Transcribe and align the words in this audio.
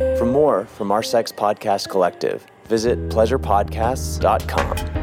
For 0.00 0.24
more 0.24 0.64
from 0.64 0.90
our 0.90 1.02
sex 1.02 1.30
podcast 1.30 1.90
collective, 1.90 2.46
visit 2.64 2.98
pleasurepodcasts.com. 3.10 5.00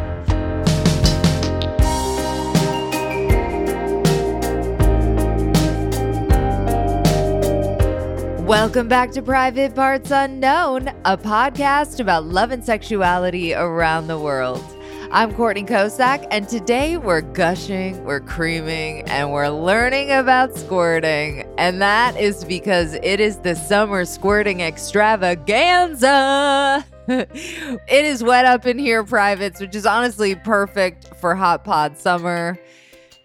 Welcome 8.48 8.88
back 8.88 9.12
to 9.12 9.22
Private 9.22 9.76
Parts 9.76 10.10
Unknown, 10.10 10.88
a 11.06 11.16
podcast 11.16 12.00
about 12.00 12.24
love 12.24 12.52
and 12.52 12.66
sexuality 12.66 13.54
around 13.54 14.08
the 14.08 14.18
world. 14.18 14.64
I'm 15.10 15.34
Courtney 15.36 15.64
Kocak, 15.64 16.28
and 16.32 16.50
today 16.50 16.98
we're 16.98 17.22
gushing, 17.22 18.04
we're 18.04 18.20
creaming, 18.20 19.04
and 19.04 19.32
we're 19.32 19.48
learning 19.48 20.12
about 20.12 20.54
squirting. 20.54 21.48
And 21.58 21.82
that 21.82 22.18
is 22.18 22.44
because 22.44 22.96
it 22.96 23.22
is 23.22 23.38
the 23.38 23.56
summer 23.56 24.04
squirting 24.04 24.60
extravaganza. 24.60 26.86
it 27.08 27.86
is 27.90 28.22
wet 28.22 28.44
up 28.44 28.66
in 28.66 28.78
here, 28.78 29.06
privates, 29.06 29.62
which 29.62 29.76
is 29.76 29.86
honestly 29.86 30.36
perfect 30.36 31.08
for 31.22 31.36
hot 31.36 31.64
pod 31.64 31.98
summer. 31.98 32.60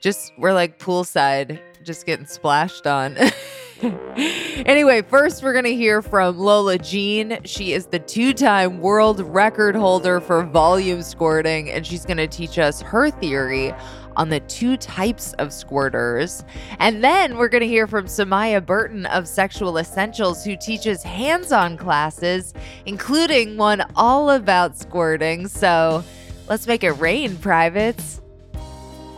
Just, 0.00 0.32
we're 0.38 0.52
like 0.52 0.78
poolside, 0.78 1.58
just 1.82 2.06
getting 2.06 2.26
splashed 2.26 2.86
on. 2.86 3.16
anyway, 4.64 5.02
first 5.02 5.42
we're 5.42 5.52
going 5.52 5.64
to 5.64 5.74
hear 5.74 6.02
from 6.02 6.38
Lola 6.38 6.78
Jean. 6.78 7.38
She 7.44 7.72
is 7.72 7.86
the 7.86 7.98
two 7.98 8.32
time 8.32 8.80
world 8.80 9.18
record 9.20 9.74
holder 9.74 10.20
for 10.20 10.44
volume 10.44 11.02
squirting, 11.02 11.68
and 11.68 11.84
she's 11.84 12.04
going 12.04 12.18
to 12.18 12.28
teach 12.28 12.58
us 12.58 12.80
her 12.80 13.10
theory 13.10 13.74
on 14.16 14.28
the 14.28 14.38
two 14.40 14.76
types 14.76 15.32
of 15.34 15.48
squirters. 15.48 16.44
And 16.78 17.02
then 17.02 17.36
we're 17.36 17.48
going 17.48 17.62
to 17.62 17.66
hear 17.66 17.88
from 17.88 18.06
Samia 18.06 18.64
Burton 18.64 19.06
of 19.06 19.26
Sexual 19.26 19.78
Essentials, 19.78 20.44
who 20.44 20.56
teaches 20.56 21.02
hands 21.02 21.50
on 21.50 21.76
classes, 21.76 22.54
including 22.86 23.56
one 23.56 23.82
all 23.96 24.30
about 24.30 24.78
squirting. 24.78 25.48
So 25.48 26.04
let's 26.48 26.68
make 26.68 26.84
it 26.84 26.92
rain, 26.92 27.36
privates. 27.36 28.21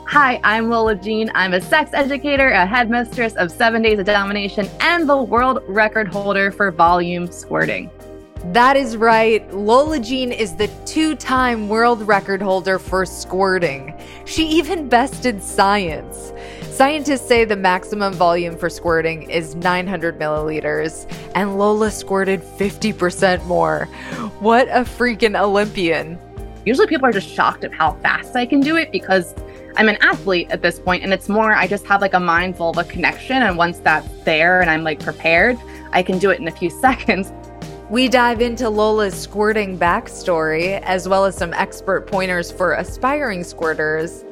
Hi, 0.06 0.38
I'm 0.44 0.68
Lola 0.68 0.94
Jean. 0.94 1.30
I'm 1.34 1.54
a 1.54 1.60
sex 1.60 1.90
educator, 1.94 2.50
a 2.50 2.66
headmistress 2.66 3.34
of 3.36 3.50
Seven 3.50 3.80
Days 3.80 3.98
of 3.98 4.04
Domination, 4.04 4.68
and 4.80 5.08
the 5.08 5.16
world 5.16 5.60
record 5.66 6.08
holder 6.08 6.52
for 6.52 6.70
volume 6.70 7.26
squirting. 7.32 7.90
That 8.52 8.76
is 8.76 8.98
right. 8.98 9.50
Lola 9.52 9.98
Jean 9.98 10.30
is 10.30 10.54
the 10.56 10.68
two 10.84 11.16
time 11.16 11.70
world 11.70 12.06
record 12.06 12.42
holder 12.42 12.78
for 12.78 13.06
squirting. 13.06 13.98
She 14.26 14.46
even 14.46 14.90
bested 14.90 15.42
science. 15.42 16.34
Scientists 16.70 17.26
say 17.26 17.46
the 17.46 17.56
maximum 17.56 18.12
volume 18.12 18.58
for 18.58 18.68
squirting 18.68 19.28
is 19.30 19.54
900 19.54 20.18
milliliters, 20.18 21.10
and 21.34 21.58
Lola 21.58 21.90
squirted 21.90 22.42
50% 22.42 23.42
more. 23.46 23.86
What 24.40 24.68
a 24.68 24.82
freaking 24.82 25.40
Olympian! 25.40 26.18
Usually 26.66 26.86
people 26.86 27.06
are 27.06 27.12
just 27.12 27.28
shocked 27.28 27.64
at 27.64 27.72
how 27.72 27.92
fast 28.02 28.36
I 28.36 28.46
can 28.46 28.60
do 28.60 28.76
it 28.76 28.92
because 28.92 29.34
I'm 29.76 29.88
an 29.88 29.96
athlete 30.02 30.48
at 30.50 30.62
this 30.62 30.78
point, 30.78 31.02
and 31.02 31.12
it's 31.12 31.28
more 31.28 31.52
I 31.52 31.66
just 31.66 31.84
have 31.86 32.00
like 32.00 32.14
a 32.14 32.20
mind 32.20 32.56
vulva 32.56 32.84
connection. 32.84 33.42
And 33.42 33.58
once 33.58 33.80
that's 33.80 34.08
there 34.24 34.60
and 34.60 34.70
I'm 34.70 34.84
like 34.84 35.00
prepared, 35.00 35.58
I 35.92 36.02
can 36.02 36.18
do 36.18 36.30
it 36.30 36.38
in 36.38 36.46
a 36.46 36.52
few 36.52 36.70
seconds. 36.80 37.32
We 37.90 38.08
dive 38.08 38.40
into 38.40 38.68
Lola's 38.70 39.14
squirting 39.20 39.78
backstory, 39.78 40.80
as 40.82 41.08
well 41.08 41.24
as 41.24 41.36
some 41.36 41.52
expert 41.52 42.06
pointers 42.06 42.50
for 42.50 42.72
aspiring 42.72 43.40
squirters. 43.40 44.24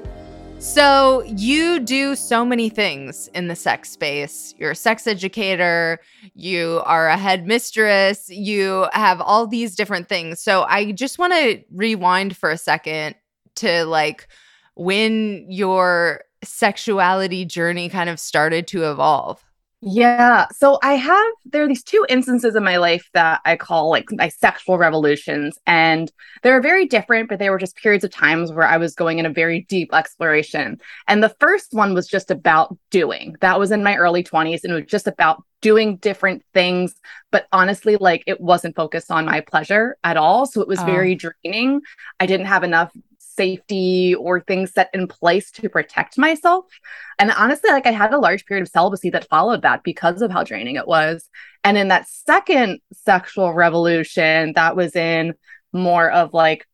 So, 0.58 1.24
you 1.24 1.80
do 1.80 2.14
so 2.14 2.44
many 2.44 2.68
things 2.68 3.28
in 3.34 3.48
the 3.48 3.56
sex 3.56 3.90
space. 3.90 4.54
You're 4.58 4.70
a 4.70 4.76
sex 4.76 5.08
educator, 5.08 5.98
you 6.34 6.82
are 6.84 7.08
a 7.08 7.16
headmistress, 7.16 8.30
you 8.30 8.86
have 8.92 9.20
all 9.20 9.48
these 9.48 9.74
different 9.74 10.08
things. 10.08 10.40
So, 10.40 10.62
I 10.62 10.92
just 10.92 11.18
want 11.18 11.32
to 11.32 11.62
rewind 11.72 12.36
for 12.36 12.48
a 12.48 12.56
second 12.56 13.16
to 13.56 13.84
like 13.84 14.28
when 14.74 15.46
your 15.48 16.22
sexuality 16.44 17.44
journey 17.44 17.88
kind 17.88 18.10
of 18.10 18.18
started 18.18 18.66
to 18.68 18.90
evolve? 18.90 19.44
Yeah. 19.84 20.46
So 20.52 20.78
I 20.84 20.94
have, 20.94 21.32
there 21.44 21.64
are 21.64 21.68
these 21.68 21.82
two 21.82 22.06
instances 22.08 22.54
in 22.54 22.62
my 22.62 22.76
life 22.76 23.10
that 23.14 23.40
I 23.44 23.56
call 23.56 23.90
like 23.90 24.04
my 24.12 24.28
sexual 24.28 24.78
revolutions. 24.78 25.58
And 25.66 26.12
they're 26.44 26.60
very 26.60 26.86
different, 26.86 27.28
but 27.28 27.40
they 27.40 27.50
were 27.50 27.58
just 27.58 27.74
periods 27.74 28.04
of 28.04 28.12
times 28.12 28.52
where 28.52 28.66
I 28.66 28.76
was 28.76 28.94
going 28.94 29.18
in 29.18 29.26
a 29.26 29.30
very 29.30 29.62
deep 29.68 29.92
exploration. 29.92 30.80
And 31.08 31.20
the 31.20 31.34
first 31.40 31.72
one 31.72 31.94
was 31.94 32.06
just 32.06 32.30
about 32.30 32.78
doing. 32.90 33.34
That 33.40 33.58
was 33.58 33.72
in 33.72 33.82
my 33.82 33.96
early 33.96 34.22
20s. 34.22 34.62
And 34.62 34.72
it 34.72 34.76
was 34.76 34.86
just 34.86 35.08
about 35.08 35.42
doing 35.62 35.96
different 35.96 36.44
things. 36.54 36.94
But 37.32 37.48
honestly, 37.50 37.96
like 37.96 38.22
it 38.28 38.40
wasn't 38.40 38.76
focused 38.76 39.10
on 39.10 39.24
my 39.24 39.40
pleasure 39.40 39.96
at 40.04 40.16
all. 40.16 40.46
So 40.46 40.60
it 40.60 40.68
was 40.68 40.78
oh. 40.78 40.84
very 40.84 41.16
draining. 41.16 41.80
I 42.20 42.26
didn't 42.26 42.46
have 42.46 42.62
enough 42.62 42.92
safety 43.36 44.14
or 44.14 44.40
things 44.40 44.72
set 44.72 44.90
in 44.92 45.06
place 45.06 45.50
to 45.52 45.68
protect 45.68 46.18
myself. 46.18 46.66
And 47.18 47.30
honestly, 47.30 47.70
like 47.70 47.86
I 47.86 47.92
had 47.92 48.12
a 48.12 48.18
large 48.18 48.44
period 48.46 48.62
of 48.62 48.68
celibacy 48.68 49.10
that 49.10 49.28
followed 49.28 49.62
that 49.62 49.82
because 49.82 50.22
of 50.22 50.30
how 50.30 50.44
draining 50.44 50.76
it 50.76 50.86
was. 50.86 51.28
And 51.64 51.76
in 51.78 51.88
that 51.88 52.08
second 52.08 52.80
sexual 52.92 53.52
revolution, 53.52 54.52
that 54.54 54.76
was 54.76 54.96
in 54.96 55.34
more 55.72 56.10
of 56.10 56.34
like 56.34 56.66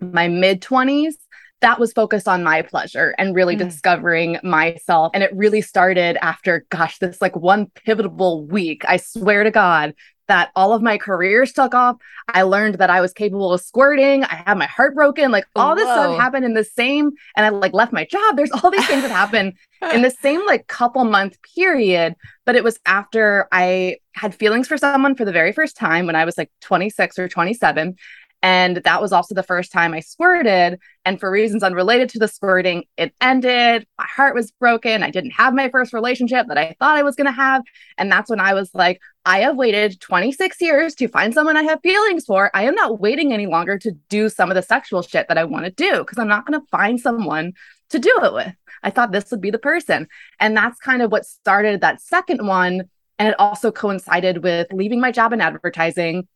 my 0.00 0.28
mid 0.28 0.60
20s, 0.60 1.14
that 1.60 1.80
was 1.80 1.92
focused 1.92 2.28
on 2.28 2.44
my 2.44 2.62
pleasure 2.62 3.14
and 3.18 3.34
really 3.34 3.56
mm. 3.56 3.60
discovering 3.60 4.38
myself. 4.42 5.10
And 5.14 5.22
it 5.22 5.34
really 5.34 5.62
started 5.62 6.18
after, 6.22 6.66
gosh, 6.70 6.98
this 6.98 7.22
like 7.22 7.34
one 7.34 7.66
pivotal 7.74 8.44
week. 8.46 8.82
I 8.86 8.98
swear 8.98 9.42
to 9.44 9.50
God, 9.50 9.94
that 10.28 10.50
all 10.56 10.72
of 10.72 10.82
my 10.82 10.98
careers 10.98 11.52
took 11.52 11.74
off. 11.74 11.96
I 12.28 12.42
learned 12.42 12.76
that 12.76 12.90
I 12.90 13.00
was 13.00 13.12
capable 13.12 13.52
of 13.52 13.60
squirting. 13.60 14.24
I 14.24 14.42
had 14.46 14.58
my 14.58 14.66
heart 14.66 14.94
broken. 14.94 15.30
Like 15.30 15.46
all 15.54 15.70
Whoa. 15.70 15.76
this 15.76 15.84
stuff 15.84 16.18
happened 16.18 16.44
in 16.44 16.54
the 16.54 16.64
same, 16.64 17.12
and 17.36 17.46
I 17.46 17.50
like 17.50 17.72
left 17.72 17.92
my 17.92 18.04
job. 18.04 18.36
There's 18.36 18.50
all 18.50 18.70
these 18.70 18.86
things 18.86 19.02
that 19.02 19.10
happened 19.10 19.54
in 19.92 20.02
the 20.02 20.10
same 20.10 20.44
like 20.46 20.66
couple 20.66 21.04
month 21.04 21.38
period. 21.54 22.14
But 22.44 22.56
it 22.56 22.64
was 22.64 22.78
after 22.86 23.48
I 23.52 23.98
had 24.14 24.34
feelings 24.34 24.68
for 24.68 24.78
someone 24.78 25.14
for 25.14 25.24
the 25.24 25.32
very 25.32 25.52
first 25.52 25.76
time 25.76 26.06
when 26.06 26.16
I 26.16 26.24
was 26.24 26.38
like 26.38 26.50
26 26.62 27.18
or 27.18 27.28
27. 27.28 27.96
And 28.46 28.76
that 28.76 29.02
was 29.02 29.12
also 29.12 29.34
the 29.34 29.42
first 29.42 29.72
time 29.72 29.92
I 29.92 29.98
squirted. 29.98 30.78
And 31.04 31.18
for 31.18 31.32
reasons 31.32 31.64
unrelated 31.64 32.08
to 32.10 32.20
the 32.20 32.28
squirting, 32.28 32.84
it 32.96 33.12
ended. 33.20 33.88
My 33.98 34.06
heart 34.06 34.36
was 34.36 34.52
broken. 34.52 35.02
I 35.02 35.10
didn't 35.10 35.32
have 35.32 35.52
my 35.52 35.68
first 35.68 35.92
relationship 35.92 36.46
that 36.46 36.56
I 36.56 36.76
thought 36.78 36.96
I 36.96 37.02
was 37.02 37.16
going 37.16 37.26
to 37.26 37.32
have. 37.32 37.64
And 37.98 38.10
that's 38.10 38.30
when 38.30 38.38
I 38.38 38.54
was 38.54 38.70
like, 38.72 39.00
I 39.24 39.40
have 39.40 39.56
waited 39.56 40.00
26 40.00 40.60
years 40.60 40.94
to 40.94 41.08
find 41.08 41.34
someone 41.34 41.56
I 41.56 41.64
have 41.64 41.80
feelings 41.82 42.24
for. 42.24 42.52
I 42.54 42.66
am 42.66 42.76
not 42.76 43.00
waiting 43.00 43.32
any 43.32 43.46
longer 43.46 43.78
to 43.80 43.90
do 44.08 44.28
some 44.28 44.48
of 44.48 44.54
the 44.54 44.62
sexual 44.62 45.02
shit 45.02 45.26
that 45.26 45.38
I 45.38 45.42
want 45.42 45.64
to 45.64 45.72
do 45.72 45.98
because 45.98 46.18
I'm 46.18 46.28
not 46.28 46.46
going 46.46 46.60
to 46.60 46.66
find 46.68 47.00
someone 47.00 47.52
to 47.90 47.98
do 47.98 48.16
it 48.22 48.32
with. 48.32 48.54
I 48.84 48.90
thought 48.90 49.10
this 49.10 49.32
would 49.32 49.40
be 49.40 49.50
the 49.50 49.58
person. 49.58 50.06
And 50.38 50.56
that's 50.56 50.78
kind 50.78 51.02
of 51.02 51.10
what 51.10 51.26
started 51.26 51.80
that 51.80 52.00
second 52.00 52.46
one. 52.46 52.84
And 53.18 53.28
it 53.28 53.40
also 53.40 53.72
coincided 53.72 54.44
with 54.44 54.68
leaving 54.72 55.00
my 55.00 55.10
job 55.10 55.32
in 55.32 55.40
advertising 55.40 56.28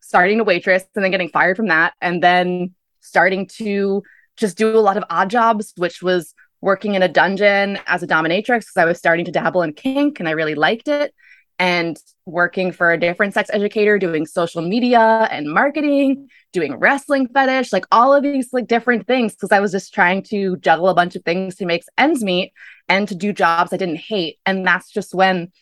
starting 0.00 0.38
to 0.38 0.44
waitress 0.44 0.84
and 0.94 1.04
then 1.04 1.10
getting 1.10 1.28
fired 1.28 1.56
from 1.56 1.68
that 1.68 1.94
and 2.00 2.22
then 2.22 2.74
starting 3.00 3.46
to 3.46 4.02
just 4.36 4.56
do 4.56 4.76
a 4.76 4.80
lot 4.80 4.96
of 4.96 5.04
odd 5.10 5.30
jobs 5.30 5.72
which 5.76 6.02
was 6.02 6.34
working 6.60 6.94
in 6.94 7.02
a 7.02 7.08
dungeon 7.08 7.78
as 7.86 8.02
a 8.02 8.06
dominatrix 8.06 8.60
because 8.60 8.76
I 8.76 8.84
was 8.84 8.98
starting 8.98 9.24
to 9.26 9.32
dabble 9.32 9.62
in 9.62 9.72
kink 9.72 10.18
and 10.18 10.28
I 10.28 10.32
really 10.32 10.54
liked 10.54 10.88
it 10.88 11.14
and 11.58 11.96
working 12.26 12.70
for 12.70 12.92
a 12.92 12.98
different 12.98 13.32
sex 13.32 13.48
educator 13.52 13.98
doing 13.98 14.26
social 14.26 14.62
media 14.62 15.26
and 15.30 15.52
marketing 15.52 16.28
doing 16.52 16.76
wrestling 16.76 17.28
fetish 17.28 17.72
like 17.72 17.86
all 17.90 18.12
of 18.12 18.22
these 18.22 18.52
like 18.52 18.66
different 18.66 19.06
things 19.06 19.32
because 19.32 19.52
i 19.52 19.60
was 19.60 19.72
just 19.72 19.94
trying 19.94 20.22
to 20.22 20.58
juggle 20.58 20.90
a 20.90 20.94
bunch 20.94 21.16
of 21.16 21.24
things 21.24 21.54
to 21.56 21.64
make 21.64 21.82
ends 21.96 22.22
meet 22.22 22.52
and 22.88 23.08
to 23.08 23.14
do 23.14 23.32
jobs 23.32 23.72
i 23.72 23.76
didn't 23.76 23.96
hate. 23.96 24.38
And 24.46 24.66
that's 24.66 24.90
just 24.90 25.14
when 25.14 25.52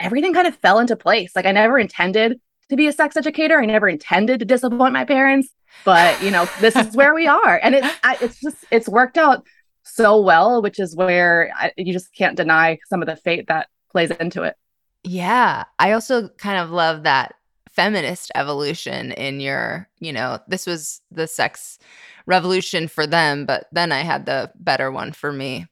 everything 0.00 0.34
kind 0.34 0.48
of 0.48 0.56
fell 0.56 0.78
into 0.78 0.96
place. 0.96 1.32
Like 1.36 1.46
i 1.46 1.52
never 1.52 1.78
intended 1.78 2.40
to 2.68 2.76
be 2.76 2.86
a 2.86 2.92
sex 2.92 3.16
educator. 3.16 3.60
I 3.60 3.66
never 3.66 3.88
intended 3.88 4.40
to 4.40 4.44
disappoint 4.44 4.92
my 4.92 5.04
parents, 5.04 5.48
but 5.84 6.20
you 6.22 6.30
know, 6.30 6.48
this 6.60 6.76
is 6.76 6.94
where 6.96 7.14
we 7.14 7.26
are, 7.28 7.60
and 7.62 7.74
it's 7.74 7.94
it's 8.20 8.40
just 8.40 8.64
it's 8.70 8.88
worked 8.88 9.18
out 9.18 9.44
so 9.84 10.20
well, 10.20 10.62
which 10.62 10.80
is 10.80 10.96
where 10.96 11.50
I, 11.56 11.72
you 11.76 11.92
just 11.92 12.14
can't 12.14 12.36
deny 12.36 12.78
some 12.88 13.02
of 13.02 13.06
the 13.06 13.16
fate 13.16 13.46
that 13.48 13.68
plays 13.92 14.10
into 14.10 14.42
it. 14.42 14.56
Yeah, 15.04 15.64
I 15.78 15.92
also 15.92 16.28
kind 16.30 16.58
of 16.58 16.70
love 16.70 17.02
that 17.02 17.34
feminist 17.70 18.30
evolution 18.34 19.12
in 19.12 19.40
your, 19.40 19.88
you 20.00 20.12
know, 20.12 20.38
this 20.48 20.66
was 20.66 21.00
the 21.10 21.26
sex 21.26 21.78
revolution 22.26 22.88
for 22.88 23.06
them, 23.06 23.44
but 23.44 23.66
then 23.72 23.92
I 23.92 24.00
had 24.00 24.26
the 24.26 24.50
better 24.54 24.90
one 24.90 25.12
for 25.12 25.32
me. 25.32 25.66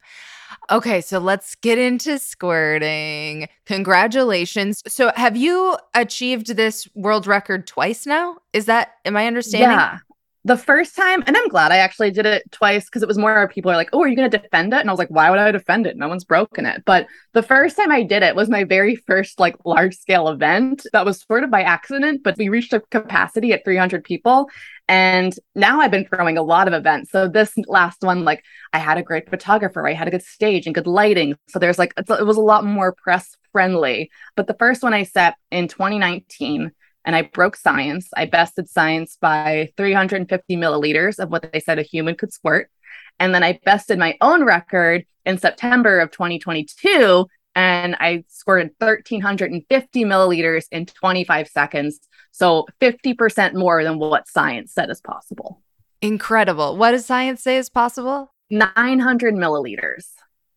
Okay, 0.72 1.02
so 1.02 1.18
let's 1.18 1.54
get 1.56 1.76
into 1.76 2.18
squirting. 2.18 3.46
Congratulations. 3.66 4.82
So, 4.88 5.12
have 5.16 5.36
you 5.36 5.76
achieved 5.94 6.56
this 6.56 6.88
world 6.94 7.26
record 7.26 7.66
twice 7.66 8.06
now? 8.06 8.38
Is 8.54 8.64
that, 8.64 8.94
am 9.04 9.14
I 9.14 9.26
understanding? 9.26 9.68
Yeah 9.68 9.98
the 10.44 10.56
first 10.56 10.96
time, 10.96 11.22
and 11.26 11.36
I'm 11.36 11.48
glad 11.48 11.70
I 11.70 11.76
actually 11.76 12.10
did 12.10 12.26
it 12.26 12.50
twice 12.50 12.86
because 12.86 13.02
it 13.02 13.08
was 13.08 13.18
more 13.18 13.46
people 13.48 13.70
are 13.70 13.76
like, 13.76 13.90
oh, 13.92 14.02
are 14.02 14.08
you 14.08 14.16
going 14.16 14.28
to 14.28 14.38
defend 14.38 14.72
it? 14.74 14.80
And 14.80 14.90
I 14.90 14.92
was 14.92 14.98
like, 14.98 15.08
why 15.08 15.30
would 15.30 15.38
I 15.38 15.52
defend 15.52 15.86
it? 15.86 15.96
No 15.96 16.08
one's 16.08 16.24
broken 16.24 16.66
it. 16.66 16.82
But 16.84 17.06
the 17.32 17.44
first 17.44 17.76
time 17.76 17.92
I 17.92 18.02
did 18.02 18.24
it 18.24 18.34
was 18.34 18.48
my 18.48 18.64
very 18.64 18.96
first 18.96 19.38
like 19.38 19.54
large 19.64 19.96
scale 19.96 20.28
event 20.28 20.84
that 20.92 21.04
was 21.04 21.20
sort 21.22 21.44
of 21.44 21.50
by 21.50 21.62
accident, 21.62 22.22
but 22.24 22.36
we 22.38 22.48
reached 22.48 22.72
a 22.72 22.80
capacity 22.80 23.52
at 23.52 23.64
300 23.64 24.02
people. 24.02 24.50
And 24.88 25.32
now 25.54 25.80
I've 25.80 25.90
been 25.90 26.06
throwing 26.06 26.36
a 26.36 26.42
lot 26.42 26.68
of 26.68 26.74
events. 26.74 27.10
So 27.10 27.28
this 27.28 27.52
last 27.66 28.02
one, 28.02 28.24
like 28.24 28.44
I 28.72 28.78
had 28.78 28.98
a 28.98 29.02
great 29.02 29.30
photographer, 29.30 29.86
I 29.86 29.94
had 29.94 30.08
a 30.08 30.10
good 30.10 30.22
stage 30.22 30.66
and 30.66 30.74
good 30.74 30.86
lighting. 30.86 31.36
So 31.48 31.58
there's 31.58 31.78
like, 31.78 31.94
it 31.96 32.26
was 32.26 32.36
a 32.36 32.42
lot 32.42 32.64
more 32.64 32.92
press 32.92 33.36
friendly. 33.52 34.10
But 34.36 34.46
the 34.46 34.56
first 34.58 34.82
one 34.82 34.92
I 34.92 35.04
set 35.04 35.36
in 35.50 35.68
2019, 35.68 36.72
and 37.04 37.16
I 37.16 37.22
broke 37.22 37.56
science. 37.56 38.08
I 38.16 38.26
bested 38.26 38.68
science 38.68 39.16
by 39.20 39.72
350 39.76 40.56
milliliters 40.56 41.18
of 41.18 41.30
what 41.30 41.50
they 41.52 41.60
said 41.60 41.78
a 41.78 41.82
human 41.82 42.14
could 42.14 42.32
squirt. 42.32 42.70
And 43.18 43.34
then 43.34 43.42
I 43.42 43.58
bested 43.64 43.98
my 43.98 44.16
own 44.20 44.44
record 44.44 45.04
in 45.24 45.38
September 45.38 46.00
of 46.00 46.10
2022 46.10 47.26
and 47.54 47.96
I 48.00 48.24
squirted 48.28 48.72
1350 48.78 50.04
milliliters 50.04 50.64
in 50.70 50.86
25 50.86 51.48
seconds. 51.48 52.00
So 52.32 52.66
50% 52.80 53.54
more 53.54 53.84
than 53.84 53.98
what 53.98 54.26
science 54.26 54.72
said 54.72 54.90
is 54.90 55.00
possible. 55.00 55.62
Incredible. 56.00 56.76
What 56.76 56.90
does 56.90 57.06
science 57.06 57.42
say 57.42 57.58
is 57.58 57.70
possible? 57.70 58.32
900 58.50 59.34
milliliters. 59.34 60.06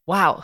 Wow. 0.07 0.44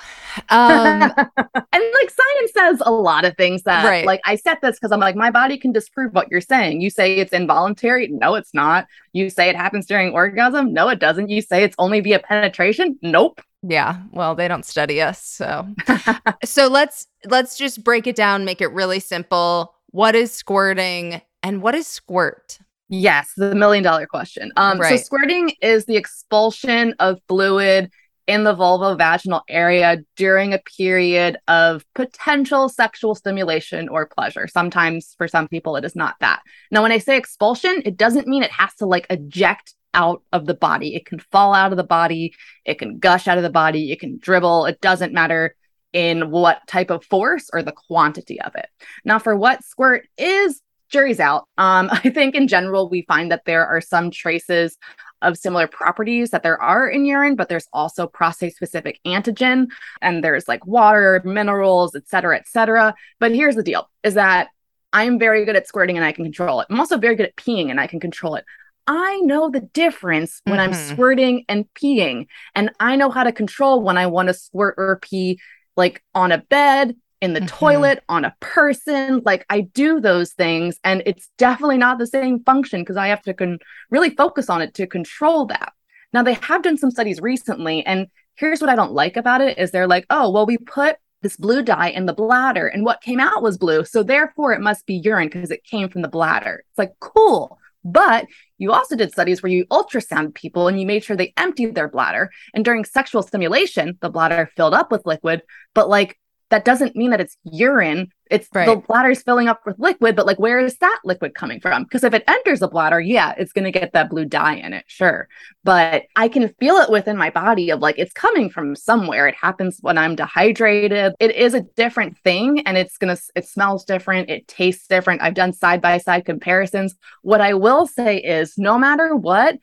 Um, 0.50 1.02
and 1.02 1.14
like 1.14 2.10
science 2.10 2.52
says 2.54 2.82
a 2.84 2.92
lot 2.92 3.26
of 3.26 3.38
things 3.38 3.64
that, 3.64 3.86
right. 3.86 4.06
like, 4.06 4.22
I 4.26 4.36
set 4.36 4.62
this 4.62 4.78
because 4.78 4.92
I'm 4.92 5.00
like, 5.00 5.16
my 5.16 5.30
body 5.30 5.58
can 5.58 5.72
disprove 5.72 6.14
what 6.14 6.30
you're 6.32 6.42
saying. 6.42 6.82
You 6.82 6.90
say 6.90 7.18
it's 7.18 7.34
involuntary. 7.34 8.08
No, 8.08 8.36
it's 8.36 8.54
not. 8.54 8.88
You 9.14 9.30
say 9.30 9.50
it 9.50 9.56
happens 9.56 9.86
during 9.86 10.14
orgasm. 10.14 10.74
No, 10.74 10.90
it 10.90 11.00
doesn't. 11.00 11.30
You 11.30 11.42
say 11.42 11.64
it's 11.64 11.76
only 11.78 12.00
via 12.00 12.20
penetration. 12.20 12.98
Nope. 13.02 13.42
Yeah. 13.62 14.02
Well, 14.12 14.34
they 14.34 14.48
don't 14.48 14.66
study 14.66 15.02
us. 15.02 15.24
So, 15.24 15.68
so 16.44 16.68
let's, 16.68 17.08
let's 17.26 17.56
just 17.56 17.84
break 17.84 18.08
it 18.08 18.16
down, 18.16 18.46
make 18.46 18.62
it 18.62 18.72
really 18.72 19.00
simple. 19.00 19.76
What 19.92 20.16
is 20.16 20.32
squirting 20.32 21.22
and 21.44 21.62
what 21.62 21.76
is 21.76 21.88
squirt? 21.88 22.60
Yes, 22.90 23.32
the 23.38 23.56
million 23.56 23.84
dollar 23.84 24.06
question. 24.06 24.52
Um, 24.58 24.80
right. 24.80 24.98
So, 25.00 25.04
squirting 25.04 25.54
is 25.62 25.86
the 25.86 25.96
expulsion 25.96 26.94
of 27.00 27.20
fluid 27.28 27.90
in 28.28 28.44
the 28.44 28.56
vulvovaginal 28.56 29.42
area 29.50 29.98
during 30.16 30.54
a 30.54 30.60
period 30.60 31.38
of 31.48 31.86
potential 31.96 32.70
sexual 32.70 33.16
stimulation 33.16 33.90
or 33.90 34.06
pleasure. 34.06 34.48
Sometimes 34.48 35.16
for 35.18 35.28
some 35.28 35.48
people, 35.48 35.76
it 35.76 35.86
is 35.86 35.96
not 35.96 36.16
that. 36.20 36.42
Now, 36.70 36.82
when 36.82 36.92
I 36.92 36.98
say 36.98 37.18
expulsion, 37.18 37.82
it 37.86 37.98
doesn't 37.98 38.28
mean 38.28 38.44
it 38.44 38.52
has 38.52 38.74
to 38.76 38.86
like 38.86 39.08
eject 39.10 39.74
out 39.94 40.22
of 40.32 40.46
the 40.46 40.54
body. 40.54 40.96
It 40.96 41.06
can 41.06 41.20
fall 41.20 41.54
out 41.54 41.72
of 41.72 41.78
the 41.78 41.84
body, 41.84 42.34
it 42.66 42.80
can 42.80 43.00
gush 43.00 43.28
out 43.28 43.38
of 43.38 43.44
the 43.44 43.50
body, 43.50 43.92
it 43.92 44.00
can 44.00 44.18
dribble. 44.20 44.66
It 44.66 44.80
doesn't 44.82 45.14
matter 45.14 45.56
in 45.94 46.32
what 46.32 46.66
type 46.68 46.90
of 46.90 47.04
force 47.06 47.50
or 47.54 47.62
the 47.62 47.72
quantity 47.72 48.40
of 48.42 48.56
it. 48.56 48.68
Now, 49.04 49.20
for 49.20 49.36
what 49.36 49.64
squirt 49.64 50.08
is, 50.18 50.62
jury's 50.90 51.20
out. 51.20 51.48
Um, 51.58 51.90
I 51.92 52.10
think 52.10 52.36
in 52.36 52.48
general, 52.48 52.90
we 52.90 53.04
find 53.04 53.32
that 53.32 53.46
there 53.46 53.66
are 53.66 53.82
some 53.82 54.12
traces 54.12 54.78
of 55.22 55.38
similar 55.38 55.68
properties 55.68 56.32
that 56.32 56.44
there 56.44 56.62
are 56.62 56.88
in 56.88 57.06
urine, 57.06 57.36
but 57.36 57.48
there's 57.48 57.68
also 57.74 58.08
prostate 58.08 58.56
specific 58.56 59.00
antigen 59.06 59.68
and 60.02 60.24
there's 60.24 60.48
like 60.48 60.66
water, 60.66 61.22
minerals, 61.24 61.96
et 61.96 62.08
cetera, 62.08 62.36
et 62.36 62.48
cetera. 62.48 62.96
But 63.20 63.34
here's 63.34 63.56
the 63.56 63.64
deal 63.64 63.90
is 64.04 64.16
that 64.16 64.50
I'm 64.94 65.20
very 65.20 65.46
good 65.46 65.56
at 65.56 65.68
squirting 65.68 65.96
and 65.96 66.06
I 66.06 66.12
can 66.12 66.26
control 66.26 66.60
it. 66.62 66.68
I'm 66.70 66.80
also 66.80 66.98
very 66.98 67.16
good 67.16 67.28
at 67.28 67.36
peeing 67.36 67.70
and 67.70 67.80
I 67.80 67.88
can 67.88 68.00
control 68.00 68.36
it. 68.36 68.46
I 68.88 69.20
know 69.22 69.50
the 69.50 69.62
difference 69.62 70.42
when 70.46 70.58
mm-hmm. 70.58 70.74
I'm 70.74 70.74
squirting 70.74 71.46
and 71.48 71.66
peeing, 71.76 72.26
and 72.56 72.72
I 72.80 72.96
know 72.96 73.12
how 73.12 73.24
to 73.24 73.32
control 73.32 73.82
when 73.84 73.96
I 73.96 74.08
want 74.08 74.28
to 74.28 74.34
squirt 74.34 74.74
or 74.78 75.00
pee 75.02 75.40
like 75.82 76.04
on 76.14 76.32
a 76.32 76.38
bed 76.38 76.96
in 77.22 77.34
the 77.34 77.40
mm-hmm. 77.40 77.48
toilet, 77.48 78.04
on 78.08 78.24
a 78.24 78.36
person. 78.40 79.22
Like 79.26 79.46
I 79.50 79.62
do 79.62 80.00
those 80.00 80.32
things, 80.32 80.80
and 80.84 81.02
it's 81.08 81.30
definitely 81.38 81.78
not 81.78 81.98
the 81.98 82.08
same 82.08 82.44
function 82.44 82.82
because 82.82 82.98
I 82.98 83.08
have 83.08 83.24
to 83.24 83.34
con- 83.34 83.60
really 83.90 84.12
focus 84.12 84.50
on 84.50 84.62
it 84.62 84.74
to 84.76 84.86
control 84.88 85.46
that. 85.48 85.74
Now 86.14 86.24
they 86.24 86.34
have 86.36 86.62
done 86.62 86.78
some 86.78 86.92
studies 86.92 87.20
recently, 87.20 87.84
and 87.86 88.08
here's 88.36 88.62
what 88.62 88.70
I 88.70 88.76
don't 88.76 88.94
like 88.94 89.18
about 89.18 89.42
it: 89.42 89.58
is 89.58 89.72
they're 89.72 89.88
like, 89.88 90.06
oh, 90.12 90.30
well, 90.30 90.46
we 90.46 90.58
put 90.58 90.98
this 91.24 91.38
blue 91.38 91.64
dye 91.64 91.90
in 91.90 92.06
the 92.06 92.14
bladder, 92.14 92.68
and 92.68 92.86
what 92.86 93.02
came 93.02 93.20
out 93.20 93.42
was 93.42 93.58
blue, 93.58 93.84
so 93.84 94.04
therefore 94.04 94.54
it 94.54 94.62
must 94.62 94.86
be 94.86 94.96
urine 94.96 95.30
because 95.30 95.52
it 95.52 95.64
came 95.64 95.90
from 95.90 96.04
the 96.04 96.08
bladder. 96.08 96.64
It's 96.70 96.78
like 96.78 96.94
cool. 97.00 97.58
But 97.84 98.28
you 98.58 98.72
also 98.72 98.96
did 98.96 99.12
studies 99.12 99.42
where 99.42 99.52
you 99.52 99.66
ultrasound 99.68 100.36
people 100.36 100.68
and 100.68 100.80
you 100.80 100.86
made 100.86 101.04
sure 101.04 101.16
they 101.18 101.34
emptied 101.38 101.76
their 101.76 101.88
bladder. 101.88 102.30
And 102.54 102.64
during 102.64 102.86
sexual 102.86 103.24
stimulation, 103.24 103.98
the 104.02 104.10
bladder 104.10 104.52
filled 104.56 104.74
up 104.74 104.92
with 104.92 105.06
liquid, 105.06 105.42
but 105.74 105.90
like 105.90 106.20
that 106.52 106.66
doesn't 106.66 106.96
mean 106.96 107.12
that 107.12 107.22
it's 107.22 107.38
urine. 107.44 108.12
It's 108.30 108.48
right. 108.54 108.66
the 108.66 108.76
bladder's 108.78 109.24
filling 109.24 109.48
up 109.48 109.66
with 109.66 109.80
liquid, 109.80 110.16
but 110.16 110.26
like, 110.26 110.40
where 110.40 110.60
is 110.60 110.78
that 110.78 111.00
liquid 111.04 111.34
coming 111.34 111.60
from? 111.60 111.84
Because 111.84 112.04
if 112.04 112.14
it 112.14 112.24
enters 112.28 112.60
the 112.60 112.68
bladder, 112.68 113.00
yeah, 113.00 113.34
it's 113.38 113.52
going 113.52 113.66
to 113.66 113.78
get 113.78 113.92
that 113.94 114.10
blue 114.10 114.26
dye 114.26 114.56
in 114.56 114.72
it, 114.72 114.86
sure. 114.88 115.28
But 115.64 116.04
I 116.16 116.30
can 116.30 116.50
feel 116.60 116.76
it 116.76 116.90
within 116.90 117.18
my 117.18 117.30
body 117.30 117.72
of 117.72 117.80
like, 117.80 117.98
it's 117.98 118.14
coming 118.14 118.50
from 118.50 118.76
somewhere. 118.76 119.28
It 119.28 119.36
happens 119.36 119.80
when 119.82 119.98
I'm 119.98 120.16
dehydrated. 120.16 121.14
It 121.20 121.36
is 121.36 121.54
a 121.54 121.62
different 121.62 122.18
thing 122.20 122.62
and 122.62 122.78
it's 122.78 122.98
going 122.98 123.16
to, 123.16 123.22
it 123.36 123.48
smells 123.48 123.84
different. 123.84 124.30
It 124.30 124.48
tastes 124.48 124.88
different. 124.88 125.22
I've 125.22 125.34
done 125.34 125.54
side 125.54 125.82
by 125.82 125.98
side 125.98 126.26
comparisons. 126.26 126.96
What 127.24 127.42
I 127.42 127.54
will 127.54 127.88
say 127.88 128.18
is, 128.18 128.58
no 128.58 128.78
matter 128.78 129.16
what, 129.16 129.58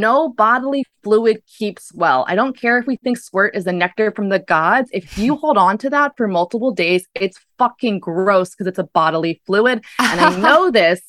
no 0.00 0.28
bodily 0.28 0.84
fluid 1.02 1.42
keeps 1.46 1.92
well. 1.94 2.24
I 2.28 2.34
don't 2.34 2.58
care 2.58 2.78
if 2.78 2.86
we 2.86 2.96
think 2.96 3.18
squirt 3.18 3.54
is 3.54 3.64
the 3.64 3.72
nectar 3.72 4.10
from 4.10 4.28
the 4.28 4.38
gods. 4.38 4.90
If 4.92 5.16
you 5.16 5.36
hold 5.42 5.56
on 5.56 5.78
to 5.78 5.90
that 5.90 6.16
for 6.16 6.28
multiple 6.28 6.72
days, 6.72 7.06
it's 7.14 7.38
fucking 7.58 8.00
gross 8.00 8.50
because 8.50 8.66
it's 8.66 8.78
a 8.78 8.84
bodily 8.84 9.40
fluid. 9.46 9.84
And 9.98 10.20
I 10.20 10.36
know 10.40 10.70
this 10.70 11.00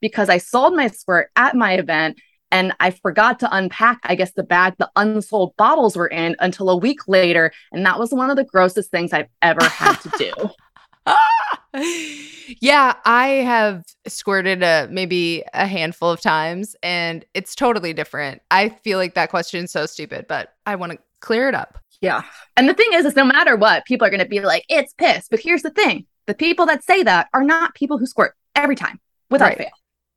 because 0.00 0.28
I 0.28 0.38
sold 0.38 0.74
my 0.74 0.88
squirt 0.88 1.30
at 1.36 1.54
my 1.54 1.74
event 1.74 2.20
and 2.50 2.74
I 2.80 2.90
forgot 2.90 3.40
to 3.40 3.56
unpack, 3.56 4.00
I 4.02 4.14
guess, 4.14 4.32
the 4.32 4.42
bag 4.42 4.74
the 4.78 4.90
unsold 4.96 5.56
bottles 5.56 5.96
were 5.96 6.08
in 6.08 6.36
until 6.38 6.68
a 6.68 6.76
week 6.76 7.08
later. 7.08 7.52
And 7.72 7.86
that 7.86 7.98
was 7.98 8.12
one 8.12 8.28
of 8.28 8.36
the 8.36 8.44
grossest 8.44 8.90
things 8.90 9.12
I've 9.12 9.28
ever 9.40 9.64
had 9.64 9.96
to 10.00 10.10
do. 10.18 10.32
yeah, 12.60 12.94
I 13.04 13.28
have 13.28 13.84
squirted 14.06 14.62
a 14.62 14.88
maybe 14.90 15.42
a 15.54 15.66
handful 15.66 16.10
of 16.10 16.20
times 16.20 16.76
and 16.82 17.24
it's 17.34 17.54
totally 17.54 17.92
different. 17.92 18.42
I 18.50 18.68
feel 18.68 18.98
like 18.98 19.14
that 19.14 19.30
question 19.30 19.64
is 19.64 19.72
so 19.72 19.86
stupid, 19.86 20.26
but 20.28 20.54
I 20.66 20.76
want 20.76 20.92
to 20.92 20.98
clear 21.20 21.48
it 21.48 21.54
up. 21.54 21.78
Yeah. 22.00 22.24
And 22.56 22.68
the 22.68 22.74
thing 22.74 22.90
is, 22.92 23.06
is 23.06 23.16
no 23.16 23.24
matter 23.24 23.56
what, 23.56 23.86
people 23.86 24.06
are 24.06 24.10
going 24.10 24.20
to 24.20 24.26
be 24.26 24.40
like, 24.40 24.64
it's 24.68 24.92
piss. 24.94 25.28
But 25.30 25.40
here's 25.40 25.62
the 25.62 25.70
thing 25.70 26.06
the 26.26 26.34
people 26.34 26.66
that 26.66 26.84
say 26.84 27.02
that 27.02 27.28
are 27.32 27.44
not 27.44 27.74
people 27.74 27.98
who 27.98 28.06
squirt 28.06 28.34
every 28.54 28.76
time 28.76 29.00
without 29.30 29.48
right. 29.48 29.58
fail. 29.58 29.70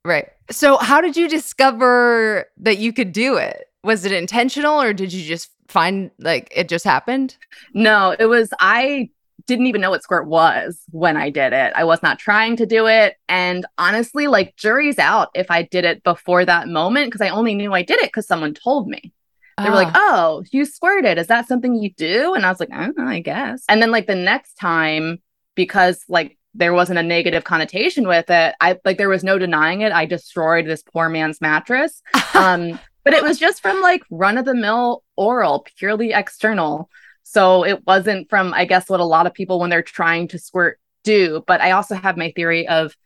Right. 0.04 0.28
So, 0.50 0.76
how 0.76 1.00
did 1.00 1.16
you 1.16 1.28
discover 1.28 2.46
that 2.58 2.78
you 2.78 2.92
could 2.92 3.12
do 3.12 3.36
it? 3.36 3.66
Was 3.82 4.04
it 4.04 4.12
intentional 4.12 4.80
or 4.80 4.92
did 4.92 5.12
you 5.12 5.24
just 5.24 5.50
find 5.68 6.10
like 6.18 6.52
it 6.54 6.68
just 6.68 6.84
happened? 6.84 7.36
No, 7.72 8.14
it 8.18 8.26
was, 8.26 8.50
I 8.60 9.10
didn't 9.46 9.66
even 9.66 9.80
know 9.80 9.90
what 9.90 10.02
squirt 10.02 10.26
was 10.26 10.80
when 10.90 11.16
I 11.16 11.30
did 11.30 11.52
it. 11.52 11.72
I 11.76 11.84
was 11.84 12.02
not 12.02 12.18
trying 12.18 12.56
to 12.56 12.66
do 12.66 12.86
it. 12.86 13.16
And 13.28 13.64
honestly, 13.78 14.26
like 14.26 14.56
jury's 14.56 14.98
out 14.98 15.28
if 15.34 15.50
I 15.50 15.62
did 15.62 15.84
it 15.84 16.02
before 16.02 16.44
that 16.44 16.68
moment 16.68 17.08
because 17.08 17.20
I 17.20 17.28
only 17.28 17.54
knew 17.54 17.72
I 17.72 17.82
did 17.82 18.00
it 18.00 18.06
because 18.08 18.26
someone 18.26 18.54
told 18.54 18.88
me. 18.88 19.12
They 19.58 19.70
were 19.70 19.74
like, 19.74 19.94
oh. 19.94 20.42
oh, 20.42 20.44
you 20.52 20.66
squirted. 20.66 21.16
Is 21.16 21.28
that 21.28 21.48
something 21.48 21.74
you 21.76 21.90
do? 21.94 22.34
And 22.34 22.44
I 22.44 22.50
was 22.50 22.60
like, 22.60 22.68
I 22.72 22.88
know, 22.88 23.06
I 23.06 23.20
guess. 23.20 23.64
And 23.70 23.80
then 23.80 23.90
like 23.90 24.06
the 24.06 24.14
next 24.14 24.54
time, 24.54 25.22
because 25.54 26.04
like 26.10 26.36
there 26.52 26.74
wasn't 26.74 26.98
a 26.98 27.02
negative 27.02 27.44
connotation 27.44 28.06
with 28.06 28.28
it, 28.28 28.54
I 28.60 28.78
like 28.84 28.98
there 28.98 29.08
was 29.08 29.24
no 29.24 29.38
denying 29.38 29.80
it. 29.80 29.92
I 29.92 30.04
destroyed 30.04 30.66
this 30.66 30.82
poor 30.82 31.08
man's 31.08 31.40
mattress. 31.40 32.02
Um, 32.34 32.78
but 33.02 33.14
it 33.14 33.22
was 33.22 33.38
just 33.38 33.62
from 33.62 33.80
like 33.80 34.02
run 34.10 34.36
of 34.36 34.44
the 34.44 34.54
mill 34.54 35.02
oral, 35.16 35.64
purely 35.78 36.12
external. 36.12 36.90
So 37.28 37.64
it 37.64 37.84
wasn't 37.88 38.30
from, 38.30 38.54
I 38.54 38.64
guess, 38.64 38.88
what 38.88 39.00
a 39.00 39.04
lot 39.04 39.26
of 39.26 39.34
people 39.34 39.58
when 39.58 39.68
they're 39.68 39.82
trying 39.82 40.28
to 40.28 40.38
squirt 40.38 40.78
do. 41.02 41.42
But 41.48 41.60
I 41.60 41.72
also 41.72 41.96
have 41.96 42.16
my 42.16 42.30
theory 42.36 42.68
of 42.68 42.96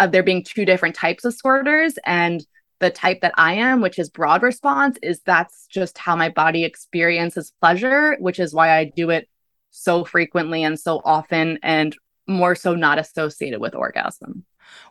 of 0.00 0.10
there 0.10 0.24
being 0.24 0.42
two 0.42 0.64
different 0.64 0.96
types 0.96 1.24
of 1.24 1.36
squirters 1.36 1.94
and 2.04 2.44
the 2.80 2.90
type 2.90 3.20
that 3.20 3.32
I 3.36 3.54
am, 3.54 3.80
which 3.80 3.98
is 3.98 4.10
broad 4.10 4.42
response, 4.42 4.98
is 5.04 5.20
that's 5.20 5.68
just 5.68 5.98
how 5.98 6.16
my 6.16 6.30
body 6.30 6.64
experiences 6.64 7.52
pleasure, 7.60 8.16
which 8.18 8.40
is 8.40 8.52
why 8.52 8.76
I 8.76 8.84
do 8.86 9.10
it 9.10 9.28
so 9.70 10.04
frequently 10.04 10.64
and 10.64 10.78
so 10.78 11.00
often 11.04 11.60
and 11.62 11.96
more 12.26 12.56
so 12.56 12.74
not 12.74 12.98
associated 12.98 13.60
with 13.60 13.76
orgasm. 13.76 14.44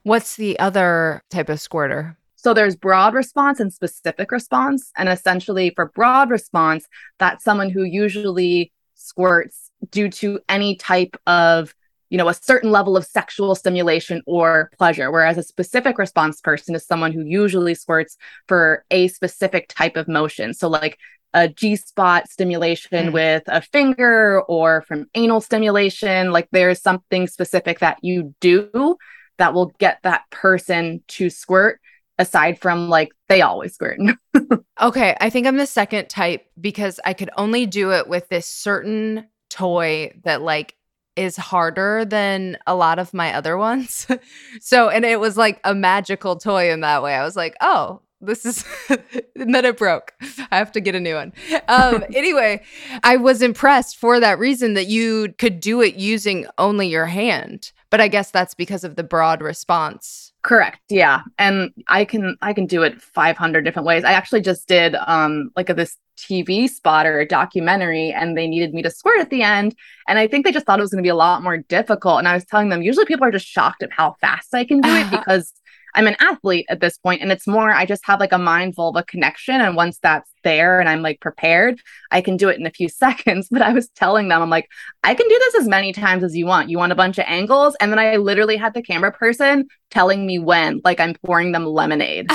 What's 0.03 0.37
the 0.37 0.57
other 0.57 1.21
type 1.29 1.49
of 1.49 1.59
squirter? 1.59 2.15
So 2.41 2.53
there's 2.53 2.77
broad 2.77 3.13
response 3.13 3.59
and 3.59 3.73
specific 3.73 4.31
response. 4.31 4.91
And 4.95 5.09
essentially, 5.09 5.73
for 5.75 5.87
broad 5.87 6.29
response, 6.29 6.87
that's 7.17 7.43
someone 7.43 7.69
who 7.69 7.83
usually 7.83 8.71
squirts 8.95 9.71
due 9.91 10.09
to 10.09 10.39
any 10.47 10.75
type 10.77 11.17
of 11.27 11.73
you 12.09 12.17
know 12.17 12.29
a 12.29 12.33
certain 12.33 12.71
level 12.71 12.97
of 12.97 13.05
sexual 13.05 13.55
stimulation 13.55 14.21
or 14.25 14.71
pleasure 14.77 15.09
whereas 15.09 15.37
a 15.37 15.43
specific 15.43 15.97
response 15.97 16.41
person 16.41 16.75
is 16.75 16.85
someone 16.85 17.13
who 17.13 17.23
usually 17.23 17.73
squirts 17.73 18.17
for 18.47 18.83
a 18.91 19.07
specific 19.07 19.69
type 19.69 19.95
of 19.95 20.09
motion 20.09 20.53
so 20.53 20.67
like 20.67 20.97
a 21.33 21.47
G 21.47 21.75
spot 21.75 22.27
stimulation 22.27 23.09
mm. 23.09 23.13
with 23.13 23.43
a 23.47 23.61
finger 23.61 24.41
or 24.41 24.81
from 24.81 25.05
anal 25.13 25.41
stimulation. 25.41 26.31
Like 26.31 26.47
there's 26.51 26.81
something 26.81 27.27
specific 27.27 27.79
that 27.79 27.99
you 28.01 28.33
do 28.41 28.97
that 29.37 29.53
will 29.53 29.67
get 29.77 29.99
that 30.01 30.23
person 30.31 31.03
to 31.09 31.29
squirt 31.29 31.79
aside 32.19 32.59
from 32.59 32.89
like 32.89 33.09
they 33.29 33.41
always 33.41 33.73
squirt. 33.73 33.99
okay. 34.81 35.17
I 35.19 35.29
think 35.31 35.47
I'm 35.47 35.57
the 35.57 35.65
second 35.65 36.09
type 36.09 36.45
because 36.59 36.99
I 37.05 37.13
could 37.13 37.31
only 37.37 37.65
do 37.65 37.91
it 37.91 38.07
with 38.07 38.29
this 38.29 38.45
certain 38.45 39.27
toy 39.49 40.13
that 40.23 40.41
like 40.41 40.75
is 41.15 41.35
harder 41.35 42.05
than 42.05 42.57
a 42.67 42.75
lot 42.75 42.99
of 42.99 43.13
my 43.13 43.33
other 43.33 43.57
ones. 43.57 44.05
so, 44.61 44.89
and 44.89 45.03
it 45.03 45.19
was 45.19 45.37
like 45.37 45.59
a 45.63 45.73
magical 45.73 46.35
toy 46.35 46.71
in 46.71 46.81
that 46.81 47.01
way. 47.01 47.15
I 47.15 47.23
was 47.23 47.35
like, 47.35 47.55
oh, 47.61 48.01
this 48.21 48.45
is 48.45 48.65
and 49.35 49.55
then 49.55 49.63
it 49.63 49.77
broke 49.77 50.13
i 50.51 50.57
have 50.57 50.71
to 50.73 50.81
get 50.81 50.93
a 50.93 50.99
new 50.99 51.15
one 51.15 51.31
um 51.69 52.03
anyway 52.13 52.61
i 53.03 53.15
was 53.15 53.41
impressed 53.41 53.95
for 53.95 54.19
that 54.19 54.37
reason 54.37 54.73
that 54.73 54.87
you 54.87 55.33
could 55.37 55.61
do 55.61 55.81
it 55.81 55.95
using 55.95 56.45
only 56.57 56.89
your 56.89 57.05
hand 57.05 57.71
but 57.89 58.01
i 58.01 58.07
guess 58.07 58.31
that's 58.31 58.53
because 58.53 58.83
of 58.83 58.95
the 58.95 59.03
broad 59.03 59.41
response. 59.41 60.33
Correct. 60.41 60.79
Yeah. 60.89 61.21
And 61.37 61.71
i 61.87 62.05
can 62.05 62.37
i 62.41 62.53
can 62.53 62.65
do 62.65 62.83
it 62.83 63.01
500 63.01 63.63
different 63.63 63.85
ways. 63.85 64.03
I 64.03 64.13
actually 64.13 64.41
just 64.41 64.67
did 64.67 64.95
um 64.95 65.51
like 65.55 65.69
a, 65.69 65.73
this 65.73 65.97
tv 66.17 66.69
spot 66.69 67.05
or 67.05 67.19
a 67.19 67.25
documentary 67.25 68.11
and 68.11 68.37
they 68.37 68.45
needed 68.45 68.73
me 68.73 68.81
to 68.81 68.91
squirt 68.91 69.19
at 69.19 69.29
the 69.29 69.43
end. 69.43 69.75
And 70.07 70.19
i 70.19 70.27
think 70.27 70.45
they 70.45 70.51
just 70.51 70.65
thought 70.65 70.79
it 70.79 70.83
was 70.83 70.91
going 70.91 71.03
to 71.03 71.07
be 71.07 71.09
a 71.09 71.15
lot 71.15 71.43
more 71.43 71.57
difficult. 71.57 72.19
And 72.19 72.27
i 72.27 72.33
was 72.33 72.45
telling 72.45 72.69
them 72.69 72.81
usually 72.81 73.05
people 73.05 73.25
are 73.25 73.31
just 73.31 73.47
shocked 73.47 73.83
at 73.83 73.91
how 73.91 74.15
fast 74.21 74.53
i 74.53 74.63
can 74.63 74.81
do 74.81 74.89
it 74.89 75.09
because 75.17 75.53
I'm 75.95 76.07
an 76.07 76.15
athlete 76.19 76.65
at 76.69 76.79
this 76.79 76.97
point, 76.97 77.21
and 77.21 77.31
it's 77.31 77.47
more 77.47 77.71
I 77.71 77.85
just 77.85 78.05
have 78.05 78.19
like 78.19 78.31
a 78.31 78.37
mind 78.37 78.75
vulva 78.75 79.03
connection. 79.03 79.61
And 79.61 79.75
once 79.75 79.99
that's 79.99 80.29
there 80.43 80.79
and 80.79 80.89
I'm 80.89 81.01
like 81.01 81.19
prepared, 81.19 81.79
I 82.11 82.21
can 82.21 82.37
do 82.37 82.49
it 82.49 82.59
in 82.59 82.65
a 82.65 82.71
few 82.71 82.89
seconds. 82.89 83.47
But 83.49 83.61
I 83.61 83.73
was 83.73 83.89
telling 83.89 84.27
them, 84.27 84.41
I'm 84.41 84.49
like, 84.49 84.69
I 85.03 85.13
can 85.13 85.27
do 85.27 85.39
this 85.39 85.55
as 85.61 85.67
many 85.67 85.93
times 85.93 86.23
as 86.23 86.35
you 86.35 86.45
want. 86.45 86.69
You 86.69 86.77
want 86.77 86.91
a 86.91 86.95
bunch 86.95 87.17
of 87.17 87.25
angles? 87.27 87.75
And 87.79 87.91
then 87.91 87.99
I 87.99 88.17
literally 88.17 88.57
had 88.57 88.73
the 88.73 88.81
camera 88.81 89.11
person 89.11 89.67
telling 89.89 90.25
me 90.25 90.39
when, 90.39 90.81
like 90.83 90.99
I'm 90.99 91.15
pouring 91.25 91.51
them 91.51 91.65
lemonade. 91.65 92.29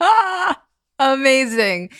Amazing. 0.98 1.90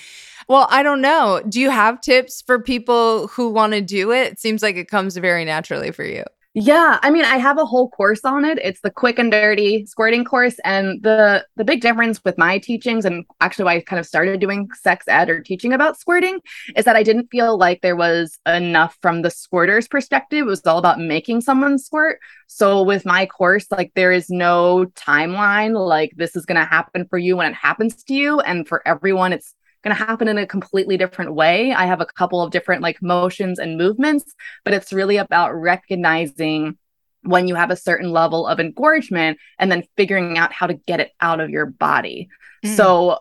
Well, 0.48 0.66
I 0.68 0.82
don't 0.82 1.00
know. 1.00 1.40
Do 1.48 1.60
you 1.60 1.70
have 1.70 2.00
tips 2.00 2.42
for 2.42 2.58
people 2.58 3.28
who 3.28 3.50
want 3.50 3.72
to 3.72 3.80
do 3.80 4.10
it? 4.10 4.32
It 4.32 4.40
seems 4.40 4.62
like 4.62 4.76
it 4.76 4.88
comes 4.88 5.16
very 5.16 5.44
naturally 5.44 5.92
for 5.92 6.04
you. 6.04 6.24
Yeah, 6.52 6.98
I 7.00 7.10
mean, 7.10 7.24
I 7.24 7.36
have 7.36 7.58
a 7.58 7.64
whole 7.64 7.88
course 7.90 8.24
on 8.24 8.44
it. 8.44 8.58
It's 8.60 8.80
the 8.80 8.90
quick 8.90 9.20
and 9.20 9.30
dirty 9.30 9.86
squirting 9.86 10.24
course, 10.24 10.56
and 10.64 11.00
the 11.00 11.46
the 11.54 11.64
big 11.64 11.80
difference 11.80 12.20
with 12.24 12.36
my 12.38 12.58
teachings 12.58 13.04
and 13.04 13.24
actually 13.40 13.66
why 13.66 13.76
I 13.76 13.80
kind 13.82 14.00
of 14.00 14.06
started 14.06 14.40
doing 14.40 14.68
sex 14.74 15.04
ed 15.06 15.30
or 15.30 15.42
teaching 15.42 15.72
about 15.72 15.96
squirting 16.00 16.40
is 16.74 16.86
that 16.86 16.96
I 16.96 17.04
didn't 17.04 17.28
feel 17.30 17.56
like 17.56 17.82
there 17.82 17.94
was 17.94 18.36
enough 18.46 18.98
from 19.00 19.22
the 19.22 19.28
squirter's 19.28 19.86
perspective. 19.86 20.40
It 20.40 20.46
was 20.46 20.66
all 20.66 20.78
about 20.78 20.98
making 20.98 21.42
someone 21.42 21.78
squirt. 21.78 22.18
So 22.48 22.82
with 22.82 23.06
my 23.06 23.26
course, 23.26 23.66
like 23.70 23.92
there 23.94 24.10
is 24.10 24.28
no 24.28 24.86
timeline. 24.96 25.78
Like 25.78 26.14
this 26.16 26.34
is 26.34 26.46
going 26.46 26.58
to 26.60 26.66
happen 26.66 27.06
for 27.08 27.18
you 27.18 27.36
when 27.36 27.52
it 27.52 27.54
happens 27.54 28.02
to 28.02 28.14
you, 28.14 28.40
and 28.40 28.66
for 28.66 28.82
everyone, 28.88 29.32
it's 29.32 29.54
going 29.82 29.96
to 29.96 30.04
happen 30.04 30.28
in 30.28 30.38
a 30.38 30.46
completely 30.46 30.96
different 30.96 31.34
way. 31.34 31.72
I 31.72 31.86
have 31.86 32.00
a 32.00 32.06
couple 32.06 32.42
of 32.42 32.50
different 32.50 32.82
like 32.82 33.00
motions 33.02 33.58
and 33.58 33.78
movements, 33.78 34.34
but 34.64 34.74
it's 34.74 34.92
really 34.92 35.16
about 35.16 35.54
recognizing 35.54 36.76
when 37.22 37.48
you 37.48 37.54
have 37.54 37.70
a 37.70 37.76
certain 37.76 38.10
level 38.10 38.46
of 38.46 38.60
engorgement 38.60 39.38
and 39.58 39.70
then 39.70 39.84
figuring 39.96 40.38
out 40.38 40.52
how 40.52 40.66
to 40.66 40.74
get 40.74 41.00
it 41.00 41.12
out 41.20 41.40
of 41.40 41.50
your 41.50 41.66
body. 41.66 42.28
Mm. 42.64 42.76
So 42.76 43.18